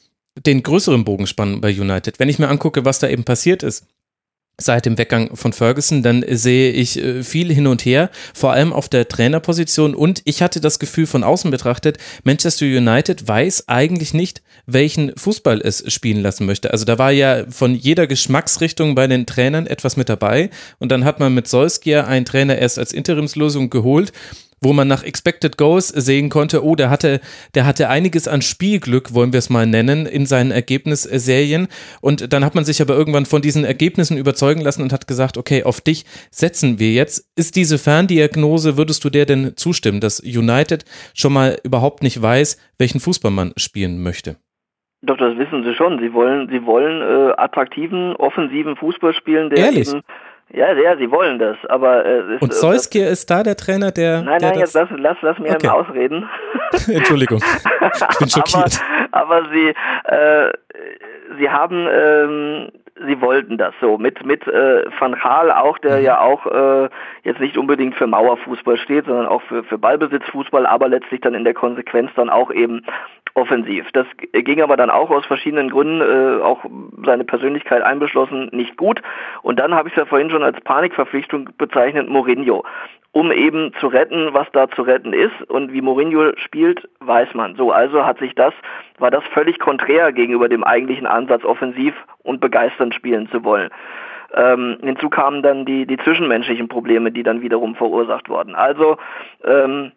[0.45, 2.19] den größeren Bogen spannen bei United.
[2.19, 3.87] Wenn ich mir angucke, was da eben passiert ist
[4.59, 8.73] seit dem Weggang von Ferguson, dann sehe ich äh, viel hin und her, vor allem
[8.73, 9.95] auf der Trainerposition.
[9.95, 15.61] Und ich hatte das Gefühl von außen betrachtet, Manchester United weiß eigentlich nicht, welchen Fußball
[15.61, 16.71] es spielen lassen möchte.
[16.71, 20.51] Also da war ja von jeder Geschmacksrichtung bei den Trainern etwas mit dabei.
[20.79, 24.13] Und dann hat man mit Solskjaer einen Trainer erst als Interimslösung geholt
[24.61, 27.21] wo man nach Expected Goals sehen konnte, oh, der hatte,
[27.55, 31.69] der hatte einiges an Spielglück, wollen wir es mal nennen, in seinen Ergebnisserien.
[32.01, 35.37] Und dann hat man sich aber irgendwann von diesen Ergebnissen überzeugen lassen und hat gesagt,
[35.37, 37.31] okay, auf dich setzen wir jetzt.
[37.37, 40.85] Ist diese Ferndiagnose, würdest du der denn zustimmen, dass United
[41.15, 44.37] schon mal überhaupt nicht weiß, welchen Fußball man spielen möchte?
[45.03, 46.01] Doch, das wissen sie schon.
[46.01, 49.89] Sie wollen, sie wollen äh, attraktiven, offensiven Fußball spielen, der Ehrlich?
[49.89, 50.03] eben
[50.51, 54.23] ja, ja, sie wollen das, aber äh, Und Solskjaer ist da der Trainer, der.
[54.23, 55.69] Nein, der nein, jetzt lass, lass, lass mir okay.
[55.69, 56.29] ausreden.
[56.89, 57.41] Entschuldigung.
[58.11, 58.81] Ich bin schockiert.
[59.11, 60.53] aber, aber sie, äh,
[61.39, 62.69] sie haben, ähm,
[63.07, 63.99] sie wollten das so.
[63.99, 66.05] Mit, mit äh, Van Gaal auch, der mhm.
[66.05, 66.89] ja auch äh,
[67.25, 71.45] jetzt nicht unbedingt für Mauerfußball steht, sondern auch für, für Ballbesitzfußball, aber letztlich dann in
[71.45, 72.85] der Konsequenz dann auch eben
[73.35, 73.87] offensiv.
[73.93, 76.65] Das ging aber dann auch aus verschiedenen Gründen, äh, auch
[77.05, 79.03] seine Persönlichkeit einbeschlossen, nicht gut.
[79.43, 82.65] Und dann habe ich es ja vorhin schon als Panikverpflichtung bezeichnet, Mourinho.
[83.17, 85.41] Um eben zu retten, was da zu retten ist.
[85.49, 87.57] Und wie Mourinho spielt, weiß man.
[87.57, 88.53] So, also hat sich das,
[88.99, 91.95] war das völlig konträr gegenüber dem eigentlichen Ansatz, offensiv
[92.25, 93.71] und begeisternd spielen zu wollen.
[94.35, 98.55] Ähm, hinzu kamen dann die, die zwischenmenschlichen Probleme, die dann wiederum verursacht wurden.
[98.55, 98.99] Also
[99.45, 99.93] ähm,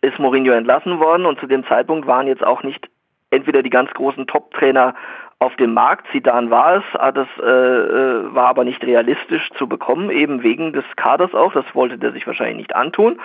[0.00, 2.88] ist Mourinho entlassen worden und zu dem Zeitpunkt waren jetzt auch nicht
[3.30, 4.96] entweder die ganz großen Top-Trainer
[5.38, 9.68] auf dem Markt, Zidane war es, ah, das äh, äh, war aber nicht realistisch zu
[9.68, 13.20] bekommen, eben wegen des Kaders auch, das wollte der sich wahrscheinlich nicht antun.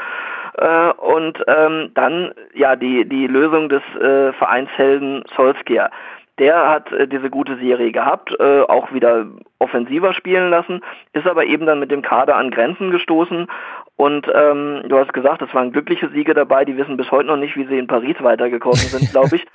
[0.57, 5.89] Äh, und ähm, dann ja die, die Lösung des äh, Vereinshelden Solskjaer.
[6.37, 9.27] Der hat äh, diese gute Serie gehabt, äh, auch wieder
[9.59, 10.81] offensiver spielen lassen,
[11.13, 13.47] ist aber eben dann mit dem Kader an Grenzen gestoßen
[13.95, 17.37] und ähm, du hast gesagt, es waren glückliche Siege dabei, die wissen bis heute noch
[17.37, 19.45] nicht, wie sie in Paris weitergekommen sind, glaube ich.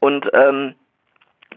[0.00, 0.74] Und ähm,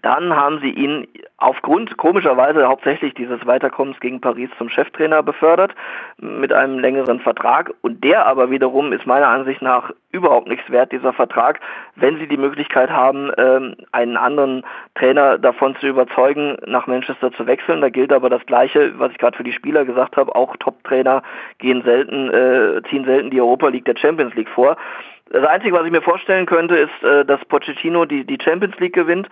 [0.06, 5.74] dann haben sie ihn aufgrund komischerweise hauptsächlich dieses Weiterkommens gegen Paris zum Cheftrainer befördert
[6.20, 10.92] mit einem längeren Vertrag und der aber wiederum ist meiner Ansicht nach überhaupt nichts wert,
[10.92, 11.60] dieser Vertrag,
[11.96, 17.48] wenn sie die Möglichkeit haben, ähm, einen anderen Trainer davon zu überzeugen, nach Manchester zu
[17.48, 17.82] wechseln.
[17.82, 21.24] Da gilt aber das Gleiche, was ich gerade für die Spieler gesagt habe, auch Top-Trainer
[21.58, 24.78] gehen selten, äh, ziehen selten die Europa League der Champions League vor.
[25.32, 28.94] Das Einzige, was ich mir vorstellen könnte, ist, äh, dass Pochettino die, die Champions League
[28.94, 29.28] gewinnt.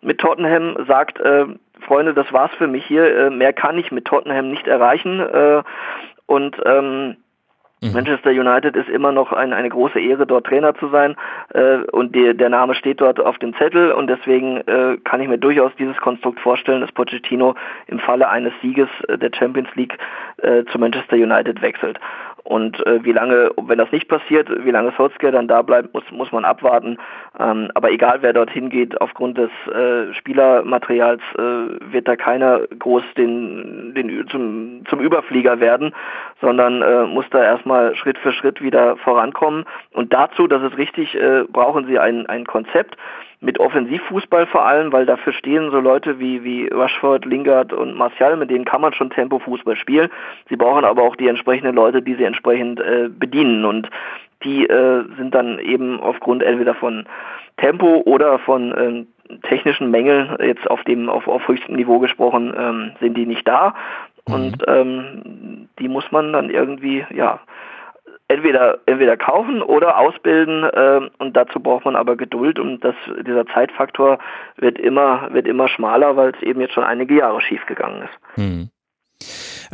[0.00, 1.46] Mit Tottenham sagt, äh,
[1.86, 3.04] Freunde, das war's für mich hier.
[3.04, 5.22] Äh, mehr kann ich mit Tottenham nicht erreichen.
[6.26, 7.16] Und ähm,
[7.82, 7.92] mhm.
[7.92, 11.14] Manchester United ist immer noch ein, eine große Ehre, dort Trainer zu sein.
[11.52, 13.92] Äh, und die, der Name steht dort auf dem Zettel.
[13.92, 17.54] Und deswegen äh, kann ich mir durchaus dieses Konstrukt vorstellen, dass Pochettino
[17.86, 19.98] im Falle eines Sieges der Champions League
[20.38, 22.00] äh, zu Manchester United wechselt.
[22.44, 26.04] Und äh, wie lange, wenn das nicht passiert, wie lange Solskjaer dann da bleibt, muss,
[26.10, 26.98] muss man abwarten.
[27.38, 33.02] Ähm, aber egal, wer dorthin geht, aufgrund des äh, Spielermaterials äh, wird da keiner groß
[33.16, 35.94] den, den zum, zum Überflieger werden,
[36.42, 39.64] sondern äh, muss da erstmal Schritt für Schritt wieder vorankommen.
[39.92, 42.98] Und dazu, das ist richtig, äh, brauchen sie ein, ein Konzept
[43.44, 48.36] mit Offensivfußball vor allem, weil dafür stehen so Leute wie, wie Rashford, Lingard und Martial,
[48.36, 50.10] mit denen kann man schon Tempo-Fußball spielen.
[50.48, 53.90] Sie brauchen aber auch die entsprechenden Leute, die sie entsprechend äh, bedienen und
[54.44, 57.04] die äh, sind dann eben aufgrund entweder von
[57.58, 59.06] Tempo oder von ähm,
[59.42, 63.74] technischen Mängeln, jetzt auf dem auf, auf höchstem Niveau gesprochen, ähm, sind die nicht da.
[64.26, 64.34] Mhm.
[64.34, 67.40] Und ähm, die muss man dann irgendwie, ja,
[68.28, 72.94] entweder, entweder kaufen oder ausbilden äh, und dazu braucht man aber Geduld und das,
[73.26, 74.18] dieser Zeitfaktor
[74.56, 78.36] wird immer, wird immer schmaler, weil es eben jetzt schon einige Jahre schief gegangen ist.
[78.36, 78.70] Hm.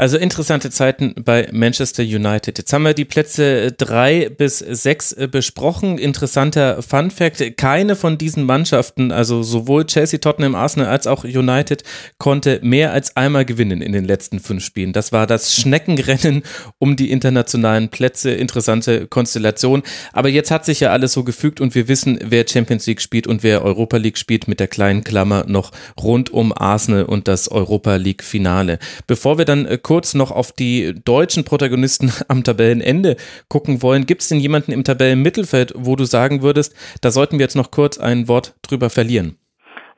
[0.00, 2.56] Also interessante Zeiten bei Manchester United.
[2.56, 5.98] Jetzt haben wir die Plätze drei bis sechs äh, besprochen.
[5.98, 7.58] Interessanter Fun Fact.
[7.58, 11.82] Keine von diesen Mannschaften, also sowohl Chelsea, Tottenham, Arsenal als auch United,
[12.16, 14.94] konnte mehr als einmal gewinnen in den letzten fünf Spielen.
[14.94, 16.44] Das war das Schneckenrennen
[16.78, 18.30] um die internationalen Plätze.
[18.30, 19.82] Interessante Konstellation.
[20.14, 23.26] Aber jetzt hat sich ja alles so gefügt und wir wissen, wer Champions League spielt
[23.26, 25.72] und wer Europa League spielt mit der kleinen Klammer noch
[26.02, 28.78] rund um Arsenal und das Europa League Finale.
[29.06, 33.16] Bevor wir dann äh, kurz noch auf die deutschen Protagonisten am Tabellenende
[33.48, 37.44] gucken wollen, gibt es denn jemanden im Tabellenmittelfeld, wo du sagen würdest, da sollten wir
[37.46, 39.36] jetzt noch kurz ein Wort drüber verlieren?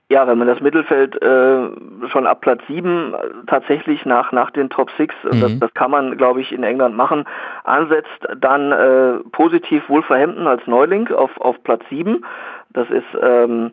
[0.09, 3.17] Ja, wenn man das Mittelfeld äh, schon ab Platz 7 äh,
[3.47, 5.41] tatsächlich nach, nach den Top 6, mhm.
[5.43, 7.25] das, das kann man, glaube ich, in England machen,
[7.65, 12.25] ansetzt, dann äh, positiv Wolverhampton als Neuling auf, auf Platz 7.
[12.71, 13.73] Das ist, ähm,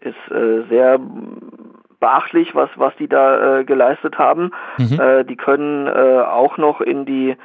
[0.00, 1.00] ist äh, sehr
[2.06, 4.52] beachtlich, was, was die da äh, geleistet haben.
[4.78, 5.00] Mhm.
[5.00, 7.36] Äh, die können äh, auch noch in die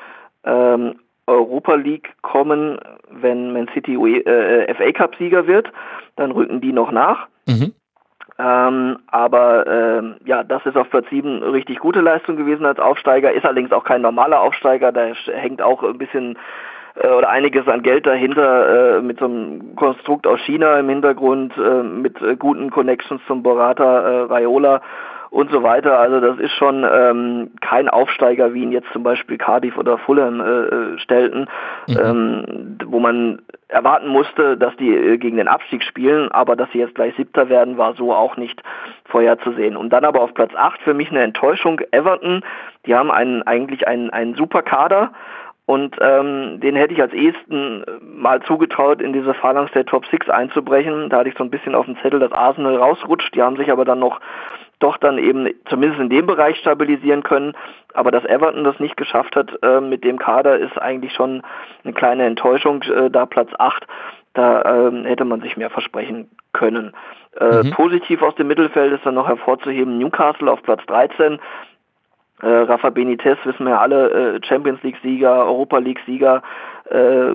[0.43, 2.77] ähm, Europa League kommen,
[3.09, 5.71] wenn Man City äh, FA Cup Sieger wird,
[6.15, 7.27] dann rücken die noch nach.
[7.47, 7.73] Mhm.
[8.37, 13.31] Ähm, aber ähm, ja, das ist auf Platz 7 richtig gute Leistung gewesen als Aufsteiger,
[13.31, 16.37] ist allerdings auch kein normaler Aufsteiger, da hängt auch ein bisschen
[16.95, 21.53] äh, oder einiges an Geld dahinter äh, mit so einem Konstrukt aus China im Hintergrund,
[21.57, 24.81] äh, mit äh, guten Connections zum Borata äh, Raiola
[25.31, 25.97] und so weiter.
[25.97, 30.41] Also das ist schon ähm, kein Aufsteiger, wie ihn jetzt zum Beispiel Cardiff oder Fulham
[30.41, 31.47] äh, äh stellten,
[31.87, 31.97] mhm.
[32.03, 36.79] ähm, wo man erwarten musste, dass die äh, gegen den Abstieg spielen, aber dass sie
[36.79, 38.61] jetzt gleich Siebter werden, war so auch nicht
[39.05, 39.77] vorherzusehen.
[39.77, 42.43] Und dann aber auf Platz 8 für mich eine Enttäuschung, Everton,
[42.85, 45.11] die haben einen, eigentlich einen, einen super Kader,
[45.71, 50.05] und ähm, den hätte ich als ehesten äh, mal zugetraut, in diese Phalanx der Top
[50.05, 51.09] 6 einzubrechen.
[51.09, 53.33] Da hatte ich so ein bisschen auf dem Zettel, dass Arsenal rausrutscht.
[53.33, 54.19] Die haben sich aber dann noch
[54.79, 57.53] doch dann eben zumindest in dem Bereich stabilisieren können.
[57.93, 61.41] Aber dass Everton das nicht geschafft hat äh, mit dem Kader, ist eigentlich schon
[61.85, 62.83] eine kleine Enttäuschung.
[62.83, 63.87] Äh, da Platz 8,
[64.33, 66.91] da äh, hätte man sich mehr versprechen können.
[67.39, 67.71] Äh, mhm.
[67.71, 71.39] Positiv aus dem Mittelfeld ist dann noch hervorzuheben Newcastle auf Platz 13
[72.41, 76.41] äh, Rafa Benitez, wissen wir alle, äh, Champions League-Sieger, Europa League-Sieger,
[76.89, 77.33] äh,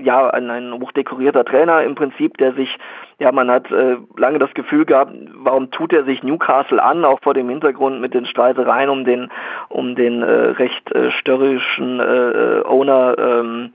[0.00, 2.78] ja, ein, ein hochdekorierter Trainer im Prinzip, der sich,
[3.18, 7.20] ja, man hat äh, lange das Gefühl gehabt, warum tut er sich Newcastle an, auch
[7.20, 9.30] vor dem Hintergrund mit den Streitereien um den,
[9.68, 13.72] um den äh, recht äh, störrischen äh, äh Owner, ähm,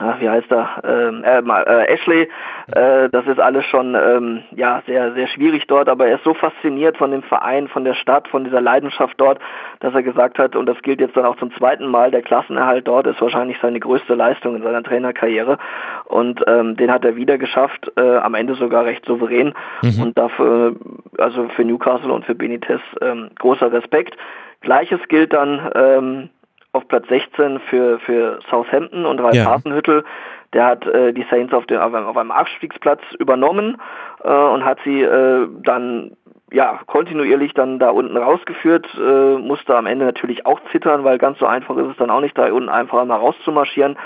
[0.00, 2.28] ach, wie heißt er, ähm, äh, äh, Ashley,
[2.72, 6.34] äh, das ist alles schon ähm, ja sehr sehr schwierig dort, aber er ist so
[6.34, 9.38] fasziniert von dem Verein, von der Stadt, von dieser Leidenschaft dort,
[9.80, 12.88] dass er gesagt hat und das gilt jetzt dann auch zum zweiten Mal, der Klassenerhalt
[12.88, 15.58] dort ist wahrscheinlich seine größte Leistung in seiner Trainerkarriere
[16.06, 20.02] und ähm, den hat er wieder geschafft, äh, am Ende sogar recht souverän mhm.
[20.02, 20.74] und dafür
[21.18, 24.16] also für Newcastle und für Benitez ähm, großer Respekt.
[24.60, 26.30] Gleiches gilt dann ähm,
[26.72, 29.46] auf Platz 16 für, für Southampton und Ralf ja.
[29.46, 30.04] Hasenhüttel.
[30.52, 33.80] Der hat äh, die Saints auf, den, auf, einem, auf einem Abstiegsplatz übernommen
[34.22, 36.16] äh, und hat sie äh, dann
[36.52, 41.38] ja, kontinuierlich dann da unten rausgeführt, äh, musste am Ende natürlich auch zittern, weil ganz
[41.38, 43.96] so einfach ist es dann auch nicht, da unten einfach mal rauszumarschieren.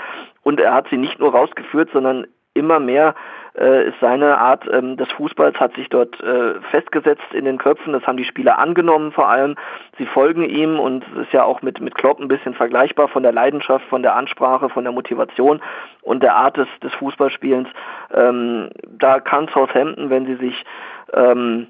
[0.43, 3.15] Und er hat sie nicht nur rausgeführt, sondern immer mehr
[3.57, 7.93] äh, ist seine Art ähm, des Fußballs hat sich dort äh, festgesetzt in den Köpfen.
[7.93, 9.55] Das haben die Spieler angenommen vor allem.
[9.97, 13.23] Sie folgen ihm und es ist ja auch mit, mit Klopp ein bisschen vergleichbar von
[13.23, 15.61] der Leidenschaft, von der Ansprache, von der Motivation
[16.01, 17.69] und der Art des, des Fußballspielens.
[18.13, 20.65] Ähm, da kann Southampton, wenn sie sich
[21.13, 21.67] ähm,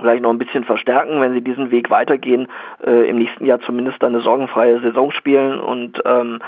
[0.00, 2.48] vielleicht noch ein bisschen verstärken, wenn sie diesen Weg weitergehen,
[2.84, 6.40] äh, im nächsten Jahr zumindest eine sorgenfreie Saison spielen und ähm,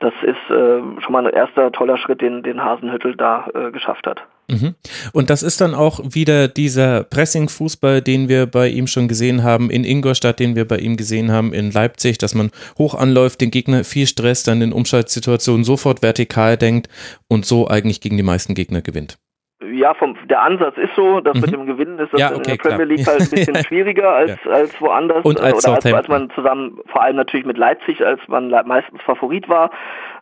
[0.00, 4.06] das ist äh, schon mal ein erster toller Schritt, den, den Hasenhüttel da äh, geschafft
[4.06, 4.22] hat.
[4.48, 4.74] Mhm.
[5.12, 9.70] Und das ist dann auch wieder dieser Pressing-Fußball, den wir bei ihm schon gesehen haben
[9.70, 13.50] in Ingolstadt, den wir bei ihm gesehen haben in Leipzig, dass man hoch anläuft, den
[13.50, 16.88] Gegner viel Stress, dann in Umschaltsituationen sofort vertikal denkt
[17.28, 19.18] und so eigentlich gegen die meisten Gegner gewinnt.
[19.62, 21.40] Ja, vom, der Ansatz ist so, dass mhm.
[21.42, 24.10] mit dem Gewinnen ist das ja, okay, in der Premier League halt ein bisschen schwieriger
[24.10, 24.50] als, ja.
[24.52, 25.22] als woanders.
[25.24, 29.02] Und als oder als, als man zusammen, vor allem natürlich mit Leipzig, als man meistens
[29.02, 29.70] Favorit war.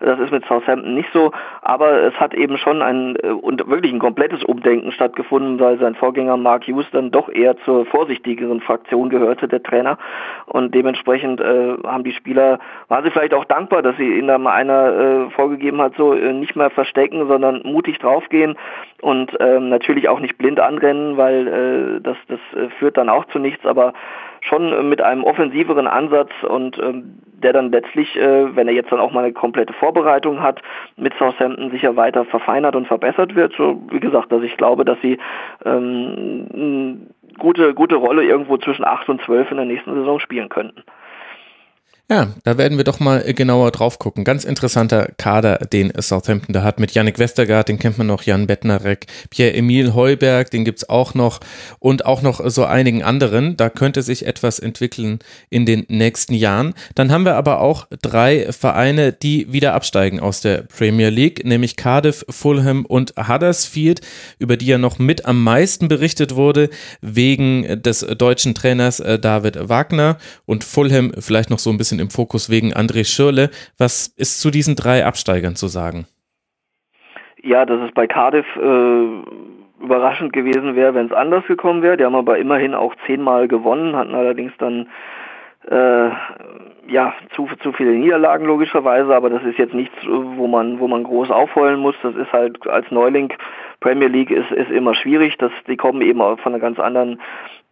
[0.01, 1.33] Das ist mit Southampton nicht so,
[1.63, 5.95] aber es hat eben schon ein äh, und wirklich ein komplettes Umdenken stattgefunden, weil sein
[5.95, 9.99] Vorgänger Mark Hughes dann doch eher zur vorsichtigeren Fraktion gehörte, der Trainer.
[10.47, 14.39] Und dementsprechend äh, haben die Spieler, waren sie vielleicht auch dankbar, dass sie ihnen da
[14.39, 18.57] mal einer äh, vorgegeben hat, so äh, nicht mehr verstecken, sondern mutig draufgehen
[19.03, 23.25] und ähm, natürlich auch nicht blind anrennen, weil äh, das, das äh, führt dann auch
[23.27, 23.93] zu nichts, aber
[24.49, 28.91] schon äh, mit einem offensiveren Ansatz und ähm, der dann letztlich, äh, wenn er jetzt
[28.91, 30.61] dann auch mal eine komplette Vorbereitung hat,
[30.97, 33.55] mit Southampton sicher weiter verfeinert und verbessert wird.
[33.57, 35.19] So wie gesagt, dass ich glaube, dass sie
[35.65, 37.07] ähm,
[37.39, 40.83] gute, gute Rolle irgendwo zwischen 8 und 12 in der nächsten Saison spielen könnten.
[42.11, 44.25] Ja, da werden wir doch mal genauer drauf gucken.
[44.25, 48.47] Ganz interessanter Kader, den Southampton da hat mit Yannick Westergaard, den kennt man noch, Jan
[48.47, 51.41] Bettnarek, Pierre-Emil Heuberg, den gibt's auch noch
[51.81, 53.59] und auch noch so einigen anderen.
[53.59, 55.19] Da könnte sich etwas entwickeln
[55.51, 56.73] in den nächsten Jahren.
[56.95, 61.77] Dann haben wir aber auch drei Vereine, die wieder absteigen aus der Premier League, nämlich
[61.77, 64.01] Cardiff, Fulham und Huddersfield,
[64.39, 66.71] über die ja noch mit am meisten berichtet wurde,
[67.03, 72.01] wegen des deutschen Trainers äh, David Wagner und Fulham vielleicht noch so ein bisschen bisschen
[72.01, 73.51] im Fokus wegen André Schürle.
[73.79, 76.07] Was ist zu diesen drei Absteigern zu sagen?
[77.43, 81.97] Ja, dass es bei Cardiff äh, überraschend gewesen wäre, wenn es anders gekommen wäre.
[81.97, 84.89] Die haben aber immerhin auch zehnmal gewonnen, hatten allerdings dann
[85.71, 86.11] äh,
[86.89, 91.05] ja zu, zu viele Niederlagen logischerweise, aber das ist jetzt nichts, wo man wo man
[91.05, 91.95] groß aufheulen muss.
[92.03, 93.33] Das ist halt als Neuling
[93.81, 95.37] Premier League ist, ist immer schwierig.
[95.39, 97.21] Das, die kommen eben auch von einer ganz anderen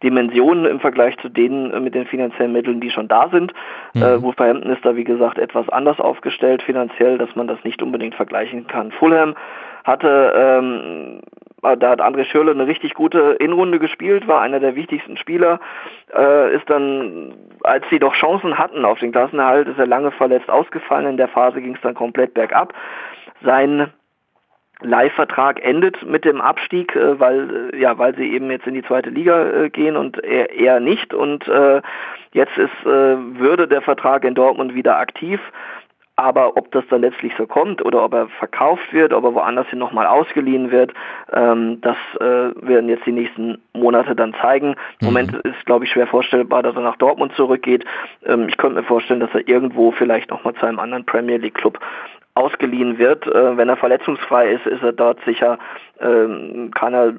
[0.03, 3.53] Dimensionen im Vergleich zu denen äh, mit den finanziellen Mitteln, die schon da sind.
[3.93, 4.01] Mhm.
[4.01, 8.15] Äh, Wolverhampton ist da, wie gesagt, etwas anders aufgestellt finanziell, dass man das nicht unbedingt
[8.15, 8.91] vergleichen kann.
[8.91, 9.35] Fulham
[9.83, 11.21] hatte, ähm,
[11.63, 15.59] äh, da hat André Schürle eine richtig gute Innenrunde gespielt, war einer der wichtigsten Spieler,
[16.15, 17.33] äh, ist dann,
[17.63, 21.07] als sie doch Chancen hatten auf den Klassenerhalt, ist er lange verletzt ausgefallen.
[21.07, 22.73] In der Phase ging es dann komplett bergab.
[23.43, 23.91] Sein
[24.81, 28.83] Leihvertrag endet mit dem Abstieg, äh, weil äh, ja, weil sie eben jetzt in die
[28.83, 31.81] zweite Liga äh, gehen und er, er nicht und äh,
[32.33, 35.39] jetzt ist äh, würde der Vertrag in Dortmund wieder aktiv.
[36.19, 39.67] Aber ob das dann letztlich so kommt oder ob er verkauft wird, ob er woanders
[39.67, 40.91] hin nochmal ausgeliehen wird,
[41.31, 44.69] ähm, das äh, werden jetzt die nächsten Monate dann zeigen.
[44.69, 45.05] Im mhm.
[45.13, 47.85] Moment ist, glaube ich, schwer vorstellbar, dass er nach Dortmund zurückgeht.
[48.25, 51.53] Ähm, ich könnte mir vorstellen, dass er irgendwo vielleicht nochmal zu einem anderen Premier League
[51.53, 51.79] Club
[52.37, 53.25] ausgeliehen wird.
[53.27, 55.57] Äh, wenn er verletzungsfrei ist, ist er dort sicher,
[55.99, 57.13] ähm, kann er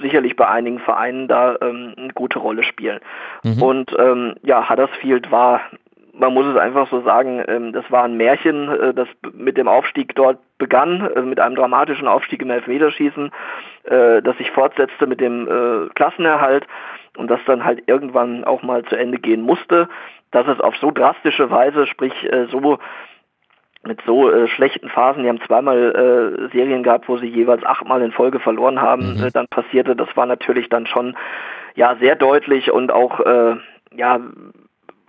[0.00, 3.00] sicherlich bei einigen Vereinen da ähm, eine gute Rolle spielen.
[3.42, 3.62] Mhm.
[3.62, 5.60] Und ähm, ja, Huddersfield war,
[6.12, 10.14] man muss es einfach so sagen, das war ein Märchen, äh, das mit dem Aufstieg
[10.14, 13.32] dort begann, äh, mit einem dramatischen Aufstieg im Elfmeterschießen,
[13.86, 15.46] das sich fortsetzte mit dem
[15.94, 16.66] Klassenerhalt
[17.18, 19.90] und das dann halt irgendwann auch mal zu Ende gehen musste,
[20.30, 22.14] dass es auf so drastische Weise, sprich
[22.50, 22.78] so
[23.86, 28.02] mit so äh, schlechten Phasen, die haben zweimal äh, Serien gehabt, wo sie jeweils achtmal
[28.02, 29.24] in Folge verloren haben, mhm.
[29.24, 31.16] äh, dann passierte, das war natürlich dann schon
[31.74, 33.56] ja sehr deutlich und auch äh,
[33.94, 34.20] ja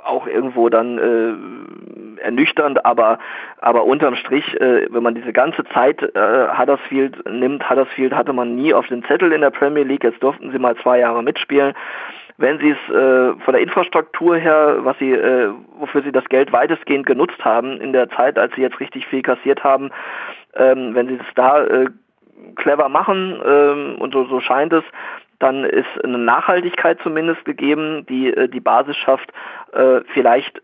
[0.04, 3.20] auch irgendwo dann äh, ernüchternd, aber
[3.60, 8.56] aber unterm Strich, äh, wenn man diese ganze Zeit äh, Huddersfield nimmt, Huddersfield hatte man
[8.56, 11.74] nie auf den Zettel in der Premier League, jetzt durften sie mal zwei Jahre mitspielen
[12.38, 16.52] wenn sie es äh, von der Infrastruktur her, was sie, äh, wofür sie das Geld
[16.52, 19.92] weitestgehend genutzt haben in der Zeit, als sie jetzt richtig viel kassiert haben,
[20.56, 21.88] ähm, wenn sie es da äh,
[22.56, 24.84] clever machen ähm, und so, so scheint es,
[25.40, 29.32] dann ist eine Nachhaltigkeit zumindest gegeben, die äh, die Basis schafft,
[29.74, 30.62] äh, vielleicht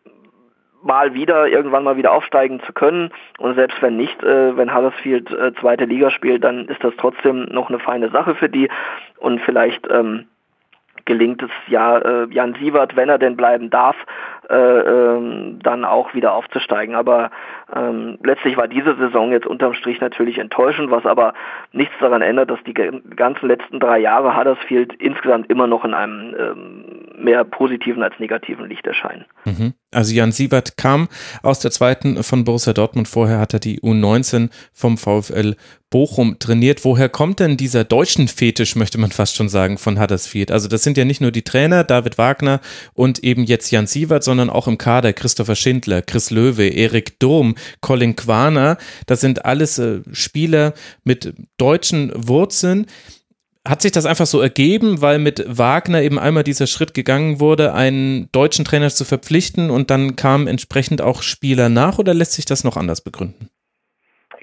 [0.84, 3.12] mal wieder irgendwann mal wieder aufsteigen zu können.
[3.38, 7.44] Und selbst wenn nicht, äh, wenn Huddersfield äh, zweite Liga spielt, dann ist das trotzdem
[7.46, 8.70] noch eine feine Sache für die.
[9.18, 10.26] Und vielleicht ähm,
[11.12, 13.98] gelingt es ja äh, Jan Sievert, wenn er denn bleiben darf,
[14.50, 16.96] ähm, dann auch wieder aufzusteigen.
[16.96, 17.32] Aber
[17.74, 21.34] ähm, letztlich war diese Saison jetzt unterm Strich natürlich enttäuschend, was aber
[21.72, 26.36] nichts daran ändert, dass die ganzen letzten drei Jahre Huddersfield insgesamt immer noch in einem
[26.38, 29.26] ähm, mehr positiven als negativen Licht erscheinen.
[29.46, 29.74] Mhm.
[29.94, 31.08] Also Jan Siebert kam
[31.44, 33.08] aus der zweiten von Borussia Dortmund.
[33.08, 35.56] Vorher hat er die U19 vom VfL
[35.90, 36.86] Bochum trainiert.
[36.86, 40.50] Woher kommt denn dieser deutschen Fetisch, möchte man fast schon sagen, von Huddersfield?
[40.50, 42.62] Also das sind ja nicht nur die Trainer, David Wagner
[42.94, 47.56] und eben jetzt Jan Siebert, sondern auch im Kader Christopher Schindler, Chris Löwe, Erik Durm,
[47.82, 48.78] Colin Quaner.
[49.08, 50.74] Das sind alles äh, Spieler
[51.04, 52.86] mit deutschen Wurzeln
[53.68, 57.74] hat sich das einfach so ergeben, weil mit Wagner eben einmal dieser Schritt gegangen wurde,
[57.74, 62.46] einen deutschen Trainer zu verpflichten und dann kamen entsprechend auch Spieler nach oder lässt sich
[62.46, 63.50] das noch anders begründen?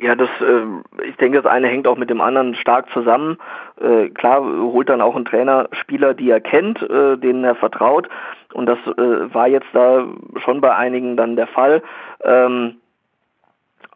[0.01, 3.39] Ja, das, äh, ich denke, das eine hängt auch mit dem anderen stark zusammen.
[3.81, 8.09] Äh, klar holt dann auch ein Trainer Spieler, die er kennt, äh, denen er vertraut.
[8.55, 10.07] Und das äh, war jetzt da
[10.45, 11.83] schon bei einigen dann der Fall.
[12.23, 12.77] Ähm,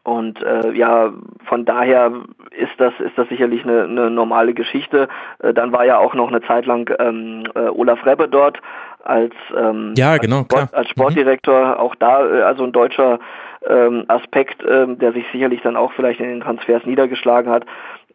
[0.05, 1.13] und äh, ja,
[1.45, 2.11] von daher
[2.51, 5.09] ist das ist das sicherlich eine, eine normale Geschichte.
[5.39, 8.59] Äh, dann war ja auch noch eine Zeit lang ähm, äh, Olaf Rebbe dort
[9.05, 11.67] als ähm, ja genau als, Sport, als Sportdirektor.
[11.67, 11.75] Mhm.
[11.75, 13.21] Auch da äh, also ein deutscher
[13.65, 17.65] ähm, Aspekt, ähm, der sich sicherlich dann auch vielleicht in den Transfers niedergeschlagen hat.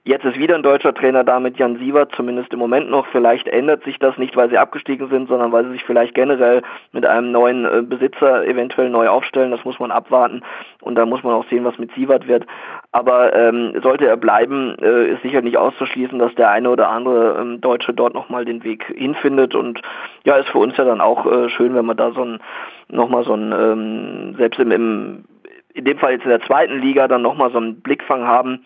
[0.08, 3.08] Jetzt ist wieder ein deutscher Trainer da mit Jan Sievert, zumindest im Moment noch.
[3.08, 6.62] Vielleicht ändert sich das nicht, weil sie abgestiegen sind, sondern weil sie sich vielleicht generell
[6.94, 9.52] mit einem neuen äh, Besitzer eventuell neu aufstellen.
[9.52, 10.44] Das muss man abwarten
[10.80, 12.46] und da muss man auch sehen, was mit Sievert wird.
[12.94, 17.42] Aber ähm, sollte er bleiben, äh, ist sicher nicht auszuschließen, dass der eine oder andere
[17.42, 19.56] ähm, Deutsche dort nochmal den Weg hinfindet.
[19.56, 19.82] Und
[20.24, 22.40] ja, ist für uns ja dann auch äh, schön, wenn wir da so ein
[22.88, 25.26] nochmal so ein, ähm, selbst im, im,
[25.74, 28.64] in dem Fall jetzt in der zweiten Liga, dann nochmal so einen Blickfang haben,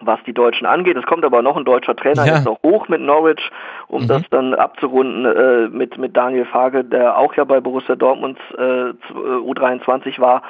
[0.00, 0.96] was die Deutschen angeht.
[0.96, 2.34] Es kommt aber noch ein deutscher Trainer ja.
[2.34, 3.50] jetzt noch hoch mit Norwich,
[3.88, 4.08] um mhm.
[4.08, 8.92] das dann abzurunden äh, mit, mit Daniel Fage, der auch ja bei Borussia Dortmund äh,
[9.12, 10.42] U23 war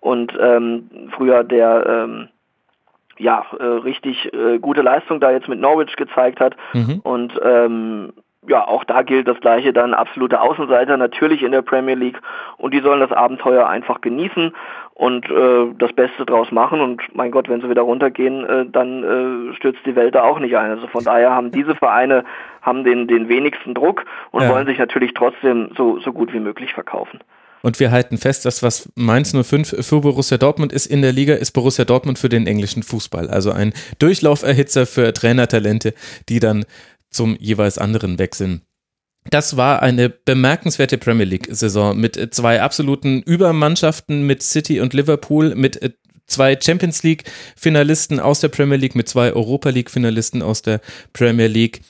[0.00, 2.28] und ähm, früher der ähm,
[3.18, 7.00] ja äh, richtig äh, gute Leistung da jetzt mit Norwich gezeigt hat mhm.
[7.02, 8.12] und ähm,
[8.48, 12.20] ja, auch da gilt das gleiche dann absolute Außenseiter natürlich in der Premier League
[12.56, 14.52] und die sollen das Abenteuer einfach genießen
[14.94, 19.50] und äh, das Beste draus machen und mein Gott, wenn sie wieder runtergehen, äh, dann
[19.50, 20.70] äh, stürzt die Welt da auch nicht ein.
[20.70, 22.24] Also von daher haben diese Vereine
[22.62, 24.50] haben den den wenigsten Druck und ja.
[24.50, 27.20] wollen sich natürlich trotzdem so so gut wie möglich verkaufen.
[27.64, 31.32] Und wir halten fest, dass was Mainz 05 für Borussia Dortmund ist in der Liga,
[31.32, 33.30] ist Borussia Dortmund für den englischen Fußball.
[33.30, 35.94] Also ein Durchlauferhitzer für Trainertalente,
[36.28, 36.66] die dann
[37.14, 38.62] zum jeweils anderen wechseln.
[39.30, 45.96] Das war eine bemerkenswerte Premier League-Saison mit zwei absoluten Übermannschaften, mit City und Liverpool, mit
[46.26, 50.80] zwei Champions League-Finalisten aus der Premier League, mit zwei Europa League-Finalisten aus der
[51.12, 51.80] Premier League.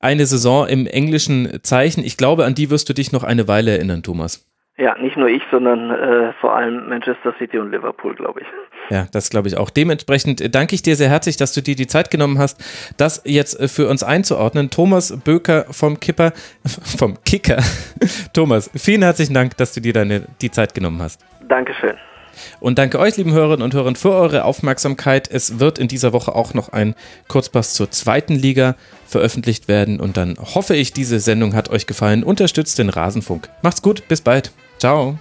[0.00, 2.04] Eine Saison im englischen Zeichen.
[2.04, 4.46] Ich glaube, an die wirst du dich noch eine Weile erinnern, Thomas.
[4.76, 8.46] Ja, nicht nur ich, sondern äh, vor allem Manchester City und Liverpool, glaube ich.
[8.92, 9.70] Ja, das glaube ich auch.
[9.70, 12.62] Dementsprechend danke ich dir sehr herzlich, dass du dir die Zeit genommen hast,
[12.98, 14.68] das jetzt äh, für uns einzuordnen.
[14.68, 16.34] Thomas Böker vom Kipper,
[16.98, 17.62] vom Kicker.
[18.34, 21.24] Thomas, vielen herzlichen Dank, dass du dir deine, die Zeit genommen hast.
[21.48, 21.94] Dankeschön.
[22.60, 25.26] Und danke euch, lieben Hörerinnen und Hörer, für eure Aufmerksamkeit.
[25.30, 26.94] Es wird in dieser Woche auch noch ein
[27.28, 28.76] Kurzpass zur zweiten Liga
[29.06, 30.00] veröffentlicht werden.
[30.00, 32.24] Und dann hoffe ich, diese Sendung hat euch gefallen.
[32.24, 33.48] Unterstützt den Rasenfunk.
[33.62, 34.52] Macht's gut, bis bald.
[34.78, 35.18] Ciao.